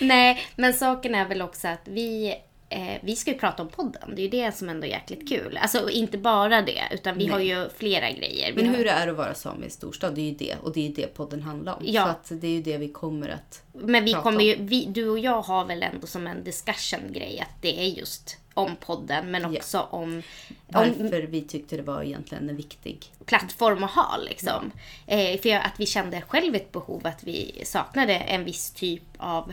Nej, 0.06 0.40
men 0.56 0.74
saken 0.74 1.14
är 1.14 1.28
väl 1.28 1.42
också 1.42 1.68
att 1.68 1.80
vi, 1.88 2.34
eh, 2.68 2.94
vi 3.02 3.16
ska 3.16 3.30
ju 3.32 3.38
prata 3.38 3.62
om 3.62 3.68
podden. 3.68 4.12
Det 4.16 4.22
är 4.22 4.24
ju 4.24 4.28
det 4.28 4.52
som 4.56 4.68
ändå 4.68 4.86
är 4.86 4.90
jäkligt 4.90 5.28
kul. 5.28 5.58
Alltså 5.62 5.90
inte 5.90 6.18
bara 6.18 6.62
det, 6.62 6.82
utan 6.90 7.18
vi 7.18 7.24
Nej. 7.24 7.32
har 7.32 7.40
ju 7.40 7.68
flera 7.76 8.10
grejer. 8.10 8.52
Vi 8.52 8.62
Men 8.62 8.70
har, 8.70 8.76
hur 8.76 8.84
det 8.84 8.90
är 8.90 9.08
att 9.08 9.16
vara 9.16 9.34
same 9.34 9.66
i 9.66 9.70
storstad, 9.70 10.14
det 10.14 10.20
är 10.20 10.24
ju 10.30 10.34
det. 10.34 10.56
Och 10.62 10.72
det 10.72 10.80
är 10.80 10.88
ju 10.88 10.94
det 10.94 11.06
podden 11.14 11.42
handlar 11.42 11.74
om. 11.76 11.82
Ja. 11.86 12.02
Så 12.04 12.08
att 12.08 12.40
det 12.40 12.46
är 12.46 12.52
ju 12.52 12.62
det 12.62 12.76
vi 12.78 12.88
kommer 12.88 13.28
att 13.28 13.62
men 13.72 14.04
vi 14.04 14.12
prata 14.12 14.22
kommer 14.22 14.38
om. 14.38 14.44
ju, 14.44 14.56
vi, 14.58 14.84
du 14.84 15.08
och 15.08 15.18
jag 15.18 15.42
har 15.42 15.64
väl 15.64 15.82
ändå 15.82 16.06
som 16.06 16.26
en 16.26 16.44
discussion-grej 16.44 17.40
att 17.40 17.62
det 17.62 17.78
är 17.80 17.84
just 17.86 18.36
om 18.54 18.76
podden, 18.76 19.30
men 19.30 19.44
också 19.44 19.80
om, 19.80 20.12
om 20.12 20.22
Varför 20.66 21.22
vi 21.22 21.42
tyckte 21.42 21.76
det 21.76 21.82
var 21.82 22.02
egentligen 22.02 22.48
en 22.48 22.56
viktig... 22.56 23.12
plattform 23.24 23.84
att 23.84 23.90
ha. 23.90 24.16
Liksom. 24.16 24.72
Eh, 25.06 25.40
för 25.40 25.56
att 25.56 25.80
vi 25.80 25.86
kände 25.86 26.20
själv 26.20 26.54
ett 26.54 26.72
behov 26.72 27.06
att 27.06 27.24
vi 27.24 27.62
saknade 27.64 28.14
en 28.14 28.44
viss 28.44 28.70
typ 28.70 29.02
av 29.16 29.52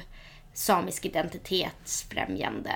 samisk 0.53 1.05
identitetsfrämjande. 1.05 2.75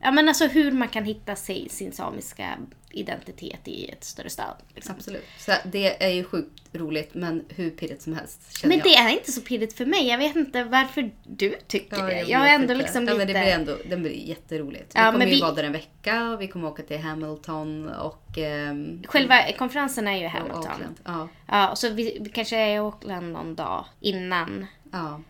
Ja 0.00 0.10
men 0.10 0.28
alltså 0.28 0.46
hur 0.46 0.70
man 0.72 0.88
kan 0.88 1.04
hitta 1.04 1.36
sig, 1.36 1.68
sin 1.68 1.92
samiska 1.92 2.58
identitet 2.90 3.68
i 3.68 3.88
ett 3.90 4.04
större 4.04 4.30
stad. 4.30 4.54
Liksom. 4.74 4.94
Absolut. 4.98 5.24
Så 5.38 5.52
det 5.64 6.04
är 6.04 6.08
ju 6.10 6.24
sjukt 6.24 6.62
roligt, 6.72 7.14
men 7.14 7.44
hur 7.48 7.70
pirrigt 7.70 8.02
som 8.02 8.14
helst. 8.14 8.60
Men 8.64 8.78
det 8.78 8.88
jag. 8.88 9.04
är 9.04 9.08
inte 9.12 9.32
så 9.32 9.40
pirrigt 9.40 9.72
för 9.76 9.86
mig. 9.86 10.06
Jag 10.08 10.18
vet 10.18 10.36
inte 10.36 10.64
varför 10.64 11.10
du 11.26 11.54
tycker 11.66 11.96
Ja, 11.98 12.04
det. 12.04 12.12
jag 12.12 12.28
Jag 12.28 12.50
är 12.50 12.54
ändå 12.54 12.62
inte. 12.72 12.74
liksom 12.74 13.04
ja, 13.08 13.12
lite... 13.12 13.18
men 13.18 13.26
det 13.26 13.32
blir 13.40 13.52
ändå 13.52 13.76
det 13.88 13.96
blir 13.96 14.12
jätteroligt. 14.28 14.94
Vi 14.94 14.98
Ja, 15.00 15.04
kommer 15.04 15.18
men 15.18 15.28
ju 15.28 15.34
vi- 15.34 15.40
vara 15.40 15.52
där 15.52 15.64
en 15.64 15.72
vecka 15.72 16.28
och 16.30 16.40
vi 16.40 16.48
kommer 16.48 16.68
åka 16.68 16.82
till 16.82 16.98
Hamilton 16.98 17.88
och... 17.88 18.38
ehm, 18.38 19.02
Själva 19.08 19.52
konferensen 19.58 20.08
är 20.08 20.16
ju 20.16 20.24
och 20.24 20.30
Hamilton. 20.30 20.58
Auckland. 20.66 20.94
Ja. 21.04 21.28
Ja, 21.46 21.76
så 21.76 21.88
vi, 21.90 22.18
vi 22.20 22.28
kanske 22.30 22.56
är 22.56 22.74
i 22.74 22.78
Auckland 22.78 23.32
någon 23.32 23.54
dag 23.54 23.84
innan. 24.00 24.66
ja. 24.92 25.20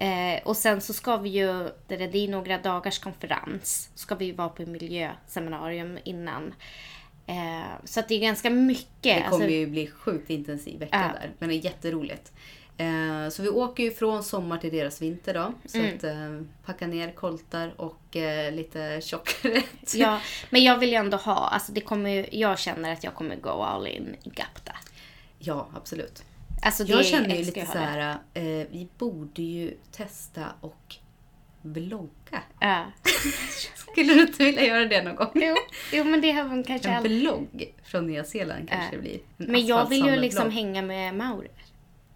Eh, 0.00 0.42
och 0.44 0.56
sen 0.56 0.80
så 0.80 0.92
ska 0.92 1.16
vi 1.16 1.28
ju, 1.28 1.68
det 1.86 1.94
är, 1.94 2.28
några 2.28 2.58
dagars 2.58 2.98
konferens, 2.98 3.90
ska 3.94 4.14
vi 4.14 4.24
ju 4.24 4.32
vara 4.32 4.48
på 4.48 4.62
miljöseminarium 4.62 5.98
innan. 6.04 6.54
Eh, 7.26 7.84
så 7.84 8.00
att 8.00 8.08
det 8.08 8.14
är 8.14 8.20
ganska 8.20 8.50
mycket. 8.50 8.86
Det 9.02 9.14
kommer 9.14 9.34
alltså, 9.34 9.48
ju 9.48 9.66
bli 9.66 9.86
sjukt 9.86 10.30
intensiv 10.30 10.78
vecka 10.80 11.12
Ja. 11.14 11.20
där. 11.20 11.30
Men 11.38 11.48
det 11.48 11.54
är 11.54 11.64
jätteroligt. 11.64 12.32
Eh, 12.78 13.28
så 13.30 13.42
vi 13.42 13.48
åker 13.48 13.82
ju 13.82 13.90
från 13.90 14.22
sommar 14.24 14.58
till 14.58 14.72
deras 14.72 15.02
vinter 15.02 15.34
då. 15.34 15.52
Så 15.66 15.78
Mm. 15.78 15.96
att 15.96 16.04
eh, 16.04 16.40
packa 16.64 16.86
ner 16.86 17.12
koltar 17.12 17.80
och 17.80 18.16
eh, 18.16 18.52
lite 18.52 19.00
tjockrätt. 19.02 19.64
ja, 19.94 20.20
men 20.50 20.64
jag 20.64 20.78
vill 20.78 20.88
ju 20.88 20.94
ändå 20.94 21.16
ha, 21.16 21.34
alltså 21.48 21.72
det 21.72 21.80
kommer 21.80 22.10
ju, 22.10 22.26
jag 22.30 22.58
känner 22.58 22.92
att 22.92 23.04
jag 23.04 23.14
kommer 23.14 23.36
go 23.36 23.48
all 23.48 23.86
in 23.86 24.16
i 24.22 24.28
Gapta. 24.28 24.72
ja, 25.38 25.68
absolut. 25.76 26.22
Alltså 26.62 26.84
Jag 26.84 27.04
känner 27.06 27.36
ju 27.36 27.44
lite 27.44 27.66
så 27.66 27.78
ha 27.78 27.84
här, 27.84 28.10
eh, 28.34 28.42
vi 28.44 28.88
borde 28.98 29.42
ju 29.42 29.74
testa 29.92 30.44
och 30.60 30.96
vlogga. 31.62 32.42
Ja. 32.60 32.84
Skulle 33.74 34.14
du 34.14 34.20
inte 34.20 34.44
vilja 34.44 34.66
göra 34.66 34.84
det 34.84 35.02
någon 35.02 35.16
gång? 35.16 35.30
Jo, 35.34 35.54
jo, 35.92 36.04
men 36.04 36.20
det 36.20 36.30
har 36.32 36.44
man 36.44 36.64
kanske 36.64 36.88
En 36.88 36.96
aldrig... 36.96 37.20
vlogg 37.20 37.74
från 37.84 38.06
Nya 38.06 38.24
Zeeland 38.24 38.68
kanske 38.68 38.86
Ja. 38.86 38.92
det 38.92 38.98
blir. 39.02 39.18
En 39.38 39.52
Men 39.52 39.66
jag 39.66 39.88
vill 39.88 40.04
ju 40.06 40.16
liksom 40.16 40.50
hänga 40.50 40.82
med 40.82 41.14
Mauri. 41.14 41.48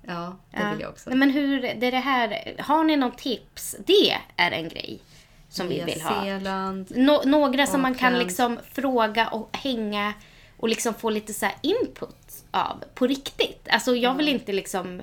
Ja, 0.06 0.36
det 0.50 0.58
Ja. 0.60 0.70
vill 0.70 0.80
jag 0.80 0.90
också. 0.90 1.10
Nej, 1.10 1.18
men 1.18 1.30
hur, 1.30 1.60
det 1.60 1.86
är 1.86 1.90
det 1.90 1.96
här, 1.98 2.54
har 2.58 2.84
ni 2.84 2.96
någon 2.96 3.16
tips? 3.16 3.76
Det 3.86 4.16
är 4.36 4.50
en 4.50 4.68
grej 4.68 5.00
som 5.48 5.68
vi 5.68 5.74
Nya 5.74 5.84
vill 5.86 6.00
ha. 6.02 6.22
Zeeland. 6.24 6.92
Nå- 6.96 7.22
några 7.26 7.66
som 7.66 7.82
man 7.82 7.94
kan 7.94 8.18
liksom 8.18 8.58
fråga 8.72 9.28
och 9.28 9.56
hänga 9.56 10.14
och 10.60 10.68
liksom 10.68 10.94
få 10.94 11.10
lite 11.10 11.32
så 11.34 11.46
här 11.46 11.54
input 11.62 12.44
av 12.50 12.84
på 12.94 13.06
riktigt. 13.06 13.68
Alltså 13.70 13.96
jag 13.96 14.14
vill 14.14 14.28
inte 14.28 14.52
liksom 14.52 15.02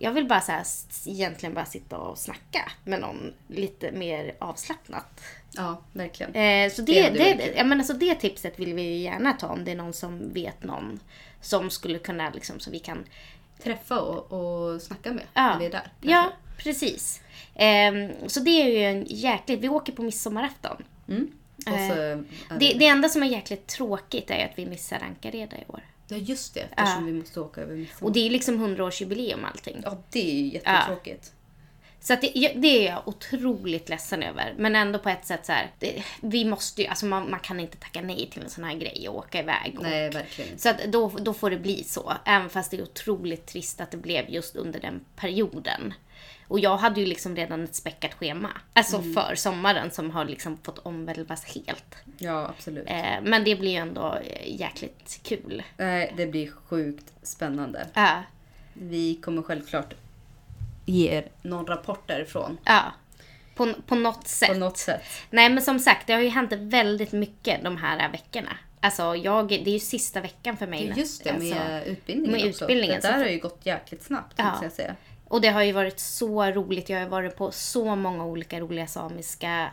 jag 0.00 0.12
vill 0.12 0.26
bara 0.28 0.40
så 0.40 0.52
här, 0.52 0.64
egentligen 1.06 1.54
bara 1.54 1.64
sitta 1.64 1.98
och 1.98 2.18
snacka 2.18 2.72
med 2.84 3.00
någon 3.00 3.32
lite 3.48 3.92
mer 3.92 4.34
avslappnat. 4.38 5.20
Ja, 5.52 5.82
verkligen. 5.92 6.34
Eh, 6.34 6.70
så 6.72 6.82
Det 6.82 7.02
det, 7.02 7.10
det, 7.10 7.18
varit 7.34 7.44
kul. 7.44 7.54
ja, 7.56 7.64
men 7.64 7.78
alltså 7.78 7.92
det 7.94 8.14
tipset 8.14 8.58
vill 8.58 8.74
vi 8.74 8.96
gärna 8.96 9.32
ta 9.32 9.46
om 9.46 9.64
det 9.64 9.70
är 9.70 9.76
någon 9.76 9.92
som 9.92 10.32
vet 10.32 10.62
någon 10.64 11.00
som 11.40 11.70
skulle 11.70 11.98
kunna 11.98 12.30
liksom 12.30 12.60
så 12.60 12.70
vi 12.70 12.78
kan 12.78 13.04
Träffa 13.62 14.00
och, 14.00 14.32
och 14.32 14.82
snacka 14.82 15.12
med 15.12 15.24
Ja, 15.34 15.42
när 15.52 15.58
vi 15.58 15.66
är 15.66 15.70
där. 15.70 15.80
kanske. 15.80 16.10
ja 16.10 16.32
precis. 16.58 17.20
Ehm, 17.54 18.10
så 18.26 18.40
det 18.40 18.50
är 18.50 18.68
ju 18.68 18.84
en 18.84 19.04
jäkligt, 19.08 19.60
vi 19.60 19.68
åker 19.68 19.92
på 19.92 20.02
midsommarafton. 20.02 20.84
Och 21.06 21.12
så, 21.64 21.70
är 21.70 22.24
Det, 22.58 22.72
det 22.72 22.86
enda 22.86 23.08
som 23.08 23.22
är 23.22 23.26
jäkligt 23.26 23.66
tråkigt 23.66 24.30
är 24.30 24.44
att 24.44 24.58
vi 24.58 24.66
missar 24.66 25.00
Ankareda 25.00 25.56
i 25.56 25.64
år. 25.68 25.82
Ja, 26.08 26.16
just 26.16 26.54
det. 26.54 26.60
Eftersom 26.60 27.06
vi 27.06 27.12
måste 27.12 27.40
åka 27.40 27.60
över 27.60 27.74
midsommar. 27.76 28.08
Och 28.08 28.12
det 28.12 28.26
är 28.26 28.30
liksom 28.30 28.66
100-årsjubileum 28.66 29.46
allting. 29.46 29.80
Ja, 29.84 30.02
det 30.10 30.30
är 30.30 30.34
ju 30.34 30.52
jättetråkigt. 30.52 31.32
Så 32.08 32.14
att 32.14 32.20
det, 32.20 32.52
det 32.56 32.86
är 32.88 32.90
jag 32.92 33.08
otroligt 33.08 33.88
ledsen 33.88 34.22
över. 34.22 34.54
Men 34.58 34.76
ändå 34.76 34.98
på 34.98 35.08
ett 35.08 35.26
sätt 35.26 35.46
så 35.46 35.52
här, 35.52 35.70
det, 35.78 36.02
vi 36.20 36.44
måste 36.44 36.82
ju, 36.82 36.88
alltså 36.88 37.06
man, 37.06 37.30
man 37.30 37.40
kan 37.40 37.60
inte 37.60 37.76
tacka 37.76 38.00
nej 38.00 38.30
till 38.32 38.42
en 38.42 38.50
sån 38.50 38.64
här 38.64 38.74
grej 38.74 39.08
och 39.08 39.16
åka 39.16 39.38
iväg. 39.40 39.74
Och, 39.78 39.82
Nej, 39.82 40.10
verkligen. 40.10 40.58
Så 40.58 40.68
att 40.68 40.84
då, 40.86 41.08
då 41.08 41.34
får 41.34 41.50
det 41.50 41.56
bli 41.56 41.84
så. 41.84 42.12
Även 42.24 42.50
fast 42.50 42.70
det 42.70 42.76
är 42.76 42.82
otroligt 42.82 43.46
trist 43.46 43.80
att 43.80 43.90
det 43.90 43.96
blev 43.96 44.30
just 44.30 44.56
under 44.56 44.80
den 44.80 45.00
perioden. 45.16 45.94
Och 46.46 46.60
jag 46.60 46.76
hade 46.76 47.00
ju 47.00 47.06
liksom 47.06 47.36
redan 47.36 47.64
ett 47.64 47.74
späckat 47.74 48.14
schema. 48.14 48.50
Alltså 48.72 48.96
Mm. 48.96 49.14
för 49.14 49.34
sommaren 49.34 49.90
som 49.90 50.10
har 50.10 50.24
liksom 50.24 50.58
fått 50.62 50.78
omvälvas 50.78 51.44
helt. 51.44 51.94
Ja, 52.18 52.48
absolut. 52.56 52.84
Eh, 52.90 53.20
men 53.22 53.44
det 53.44 53.56
blir 53.56 53.70
ju 53.70 53.76
ändå 53.76 54.14
eh, 54.14 54.60
jäkligt 54.60 55.20
kul. 55.22 55.62
Nej, 55.76 56.14
det 56.16 56.26
blir 56.26 56.50
sjukt 56.68 57.12
spännande. 57.22 57.86
Ja, 57.94 58.22
Vi 58.72 59.14
kommer 59.14 59.42
självklart 59.42 59.94
ge 60.88 61.08
er 61.16 61.28
någon 61.42 61.66
rapport 61.66 62.08
därifrån. 62.08 62.58
ja. 62.64 62.82
På, 63.54 63.72
på 63.86 63.94
något 63.94 64.28
sätt. 64.28 64.48
På 64.48 64.54
något 64.58 64.78
sätt. 64.78 65.02
Nej 65.30 65.50
men 65.50 65.62
som 65.62 65.78
sagt, 65.78 66.06
det 66.06 66.12
har 66.12 66.20
ju 66.20 66.28
hänt 66.28 66.52
väldigt 66.52 67.12
mycket 67.12 67.64
de 67.64 67.76
här 67.76 68.08
veckorna. 68.12 68.56
Alltså 68.80 69.16
jag, 69.16 69.48
det 69.48 69.54
är 69.54 69.72
ju 69.72 69.78
sista 69.78 70.20
veckan 70.20 70.56
för 70.56 70.66
mig. 70.66 70.92
Just 70.96 71.24
det, 71.24 71.32
med 71.32 71.52
alltså, 71.52 71.90
utbildningen 71.90 72.32
med 72.40 72.48
också. 72.50 72.64
utbildningen, 72.64 73.00
Det 73.00 73.08
där 73.08 73.14
så- 73.14 73.18
har 73.24 73.26
ju 73.30 73.38
gått 73.38 73.60
jäkligt 73.66 74.02
snabbt, 74.02 74.34
Ja. 74.36 74.58
jag 74.62 74.72
säga. 74.72 74.96
Och 75.24 75.40
det 75.40 75.48
har 75.48 75.62
ju 75.62 75.72
varit 75.72 75.98
så 76.00 76.44
roligt. 76.44 76.88
Jag 76.88 77.00
har 77.00 77.06
varit 77.06 77.36
på 77.36 77.50
så 77.50 77.94
många 77.94 78.24
olika 78.24 78.60
roliga 78.60 78.86
samiska 78.86 79.70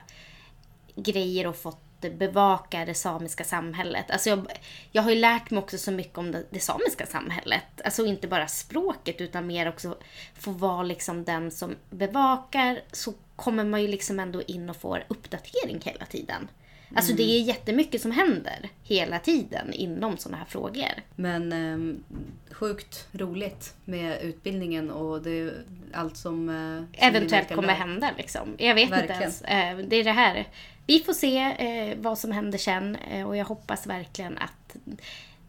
grejer 0.95 1.47
och 1.47 1.55
fått 1.55 1.84
bevaka 2.09 2.85
det 2.85 2.93
samiska 2.93 3.43
samhället. 3.43 4.11
Alltså 4.11 4.29
jag, 4.29 4.47
jag 4.91 5.03
har 5.03 5.11
ju 5.11 5.19
lärt 5.19 5.49
mig 5.49 5.59
också 5.59 5.77
så 5.77 5.91
mycket 5.91 6.17
om 6.17 6.31
det, 6.31 6.43
det 6.49 6.59
samiska 6.59 7.05
samhället. 7.05 7.81
Alltså 7.83 8.05
inte 8.05 8.27
bara 8.27 8.47
språket 8.47 9.21
utan 9.21 9.47
mer 9.47 9.69
också 9.69 9.97
få 10.33 10.51
vara 10.51 10.83
liksom 10.83 11.23
den 11.23 11.51
som 11.51 11.75
bevakar 11.89 12.81
så 12.91 13.13
kommer 13.35 13.63
man 13.63 13.81
ju 13.81 13.87
liksom 13.87 14.19
ändå 14.19 14.41
in 14.41 14.69
och 14.69 14.75
får 14.75 15.05
uppdatering 15.07 15.81
hela 15.83 16.05
tiden. 16.05 16.47
Alltså 16.95 17.13
det 17.13 17.23
är 17.23 17.41
jättemycket 17.41 18.01
som 18.01 18.11
händer 18.11 18.69
hela 18.83 19.19
tiden 19.19 19.73
inom 19.73 20.17
sådana 20.17 20.37
här 20.37 20.45
frågor. 20.45 20.91
Men 21.15 21.51
ehm, 21.53 22.03
sjukt 22.51 23.07
roligt 23.11 23.73
med 23.85 24.21
utbildningen 24.21 24.91
och 24.91 25.21
det, 25.21 25.53
allt 25.93 26.17
som... 26.17 26.49
eh, 26.93 27.07
Eventuellt 27.07 27.47
kommer 27.55 27.67
lä- 27.67 27.73
hända 27.73 28.11
liksom. 28.17 28.55
Jag 28.57 28.75
vet 28.75 28.83
inte 28.83 28.95
Verkligen. 28.95 29.21
ens. 29.21 29.41
Eh, 29.41 29.77
Det 29.77 29.95
är 29.95 30.03
det 30.03 30.11
här. 30.11 30.47
Vi 30.87 30.99
får 30.99 31.13
se 31.13 31.37
eh, 31.37 31.97
vad 31.97 32.17
som 32.19 32.31
händer 32.31 32.57
sen 32.57 32.95
eh, 32.95 33.27
och 33.27 33.37
jag 33.37 33.45
hoppas 33.45 33.87
verkligen 33.87 34.37
att 34.37 34.75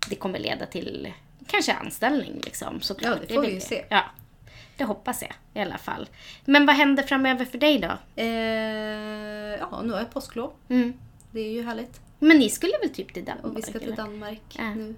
det 0.09 0.17
kommer 0.17 0.39
leda 0.39 0.67
till 0.67 1.13
kanske 1.47 1.73
anställning 1.73 2.41
liksom. 2.45 2.81
Såklart. 2.81 3.19
Ja, 3.21 3.27
det 3.29 3.35
får 3.35 3.45
är 3.45 3.49
vi 3.49 3.55
ju 3.55 3.61
se. 3.61 3.85
Ja, 3.89 4.05
det 4.77 4.85
hoppas 4.85 5.23
jag 5.23 5.33
i 5.55 5.61
alla 5.67 5.79
fall. 5.79 6.09
Men 6.45 6.67
vad 6.67 6.77
händer 6.77 7.03
framöver 7.03 7.45
för 7.45 7.59
dig 7.59 7.79
då? 7.79 8.23
Eh, 8.23 8.27
ja, 9.61 9.83
nu 9.85 9.93
har 9.93 9.99
jag 9.99 10.11
påsklov. 10.11 10.53
Mm. 10.69 10.93
Det 11.37 11.41
är 11.41 11.53
ju 11.53 11.63
härligt. 11.63 12.01
Men 12.19 12.39
ni 12.39 12.51
skulle 12.51 12.79
väl 12.79 12.91
typ 12.91 13.15
till 13.15 13.25
Danmark? 13.25 13.45
Och 13.45 13.57
vi 13.57 13.63
ska 13.63 13.73
till 13.73 13.83
eller? 13.83 13.97
Danmark 13.97 14.43
Ja. 14.59 14.75
nu 14.75 14.95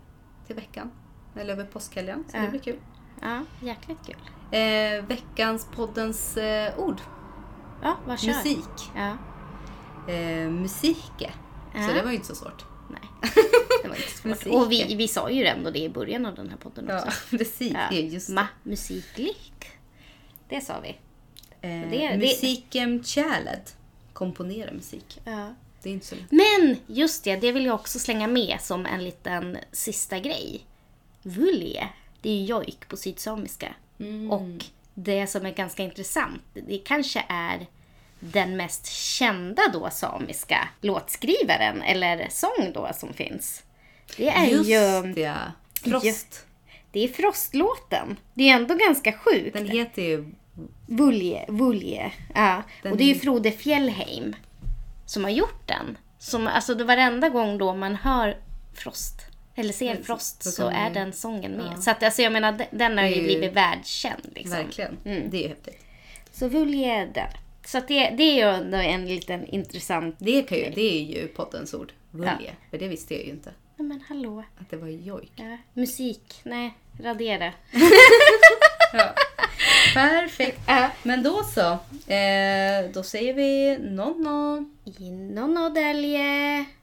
till 0.47 0.57
veckan. 0.57 0.91
Eller 1.37 1.53
över 1.53 1.65
påskhelgen, 1.65 2.25
så 2.31 2.37
Ja. 2.37 2.41
det 2.43 2.49
blir 2.49 2.61
kul. 2.61 2.77
Ja, 3.23 3.45
jäkligt 3.63 3.99
kul. 4.07 4.17
Eh, 4.51 5.05
veckans 5.07 5.69
poddens 5.75 6.37
eh, 6.37 6.79
ord. 6.79 7.01
Ja, 7.83 7.97
vad 8.07 8.21
kör? 8.21 8.29
Musik. 8.35 8.91
Ja, 8.97 9.17
Eh, 10.13 10.51
musike. 10.51 11.33
Ja. 11.75 11.87
Så 11.89 11.93
det 11.95 12.03
var 12.03 12.11
ju 12.11 12.15
inte 12.17 12.27
så 12.29 12.35
svårt. 12.35 12.65
nej. 12.91 13.01
Det 13.83 13.89
var 13.89 13.97
inte 13.97 14.09
svårt. 14.11 14.25
Musik. 14.31 14.53
Och 14.55 14.73
vi, 14.73 14.95
vi 14.95 15.09
sa 15.09 15.31
ju 15.31 15.45
ändå 15.45 15.71
det 15.71 15.79
i 15.79 15.89
början 15.89 16.27
av 16.27 16.35
den 16.35 16.49
här 16.51 16.57
podden 16.57 16.87
Ja, 16.89 17.05
också. 17.05 17.11
precis. 17.37 17.73
Ja. 17.73 17.81
Det 17.91 17.97
är 17.99 18.03
just 18.07 18.29
Ma, 18.29 18.47
musiklik. 18.63 19.67
Det 20.49 20.61
sa 20.61 20.81
vi. 20.81 20.89
eh, 20.89 20.95
det- 21.61 21.87
det- 21.91 22.17
Musiken 22.19 23.05
Kärled. 23.05 23.63
Komponera 24.13 24.73
musik. 24.73 25.21
Ja. 25.25 25.55
Det 25.83 25.89
är 25.89 25.93
inte 25.93 26.07
så 26.07 26.15
lätt. 26.15 26.31
Men 26.31 26.77
just 26.87 27.25
det, 27.25 27.37
det 27.37 27.53
vill 27.53 27.65
jag 27.67 27.75
också 27.75 27.99
slänga 27.99 28.27
med 28.27 28.59
som 28.61 28.87
en 28.87 29.05
liten 29.05 29.59
sista 29.73 30.19
grej. 30.19 30.61
Vulje, 31.23 31.89
det 32.23 32.31
är 32.31 32.35
ju 32.35 32.45
jojk 32.45 32.89
på 32.89 32.97
sydsamiska. 32.97 33.75
Mm. 34.01 34.31
Och 34.31 34.65
det 34.95 35.27
som 35.27 35.47
är 35.47 35.51
ganska 35.55 35.83
intressant, 35.83 36.43
det 36.55 36.79
kanske 36.79 37.25
är 37.29 37.67
den 38.21 38.57
mest 38.57 38.87
kända 38.87 39.63
då 39.73 39.91
samiska 39.91 40.69
låtskrivaren 40.81 41.83
eller 41.83 42.27
sång 42.31 42.73
då 42.75 42.91
som 42.95 43.13
finns. 43.13 43.63
Det 44.17 44.29
är 44.29 44.47
Just 44.47 44.71
ju... 44.71 45.13
det. 45.15 45.37
Frost. 45.85 46.47
Det 46.93 47.01
är 47.05 47.09
Frostlåten. 47.09 48.17
Det 48.35 48.49
är 48.51 48.57
ändå 48.57 48.75
ganska 48.75 49.13
sjukt. 49.13 49.53
Den 49.57 49.67
heter 49.69 50.03
ju... 50.03 50.33
Vulje, 50.87 51.45
Vulje. 51.49 52.13
Ja. 52.35 52.63
Den- 52.83 52.93
Och 52.93 52.99
det 52.99 53.05
är 53.05 53.09
ju 53.15 53.15
Frode 53.15 53.51
Fjellheim 53.53 54.37
som 55.09 55.25
har 55.25 55.31
gjort 55.31 55.69
den. 55.69 55.99
Som, 56.19 56.47
alltså 56.47 56.75
det 56.75 56.85
varenda 56.85 57.29
gång 57.29 57.59
då 57.59 57.75
man 57.75 57.95
hör 57.95 58.37
Frost, 58.75 59.15
eller 59.55 59.73
ser 59.73 59.97
Så- 59.97 60.03
Frost, 60.03 60.43
så 60.43 60.51
så, 60.51 60.69
är 60.69 60.91
den 60.91 61.13
sången 61.13 61.53
med. 61.53 61.67
Ja. 61.77 61.81
Så 61.81 61.91
att, 61.91 62.03
alltså, 62.03 62.23
jag 62.23 62.33
menar, 62.33 62.53
den- 62.53 62.69
har 62.99 63.05
ju 63.07 63.23
blivit 63.23 63.53
världskänd. 63.53 64.23
Liksom. 64.35 64.57
Verkligen. 64.57 64.97
Mm. 65.05 65.31
Det 65.31 65.37
är 65.37 65.43
ju 65.43 65.49
häftigt. 65.49 65.85
Så 66.33 66.49
den. 67.15 67.27
Så 67.65 67.79
att 67.79 67.89
det, 67.89 68.11
det 68.11 68.23
är 68.23 68.35
ju 68.35 68.55
ändå 68.55 68.77
en 68.77 69.07
liten 69.07 69.47
intressant... 69.47 70.17
Det, 70.19 70.43
kan 70.43 70.59
ju, 70.59 70.71
det 70.71 70.81
är 71.01 71.03
ju 71.03 71.27
poddens 71.29 71.75
ord. 71.75 71.93
Vulje. 72.11 72.53
För 72.71 72.79
det 72.79 72.89
visste 72.89 73.15
jag 73.15 73.25
ju 73.25 73.31
inte. 73.31 73.53
Ja, 73.77 73.83
men 73.83 74.01
hallå. 74.09 74.45
Att 74.61 74.71
det 74.71 74.77
var 74.77 74.89
jojk. 74.89 75.33
Ja. 75.37 75.57
Musik, 75.73 76.41
nej, 76.43 76.75
radera. 77.01 77.53
Perfekt. 79.95 80.61
Ja. 80.67 80.91
Men 81.03 81.23
då 81.23 81.45
så. 81.45 81.71
Eh, 82.13 82.91
då 82.93 83.03
säger 83.03 83.35
vi 83.35 83.79
nonno. 83.79 84.65
Och 85.67 85.75
delje. 85.75 86.65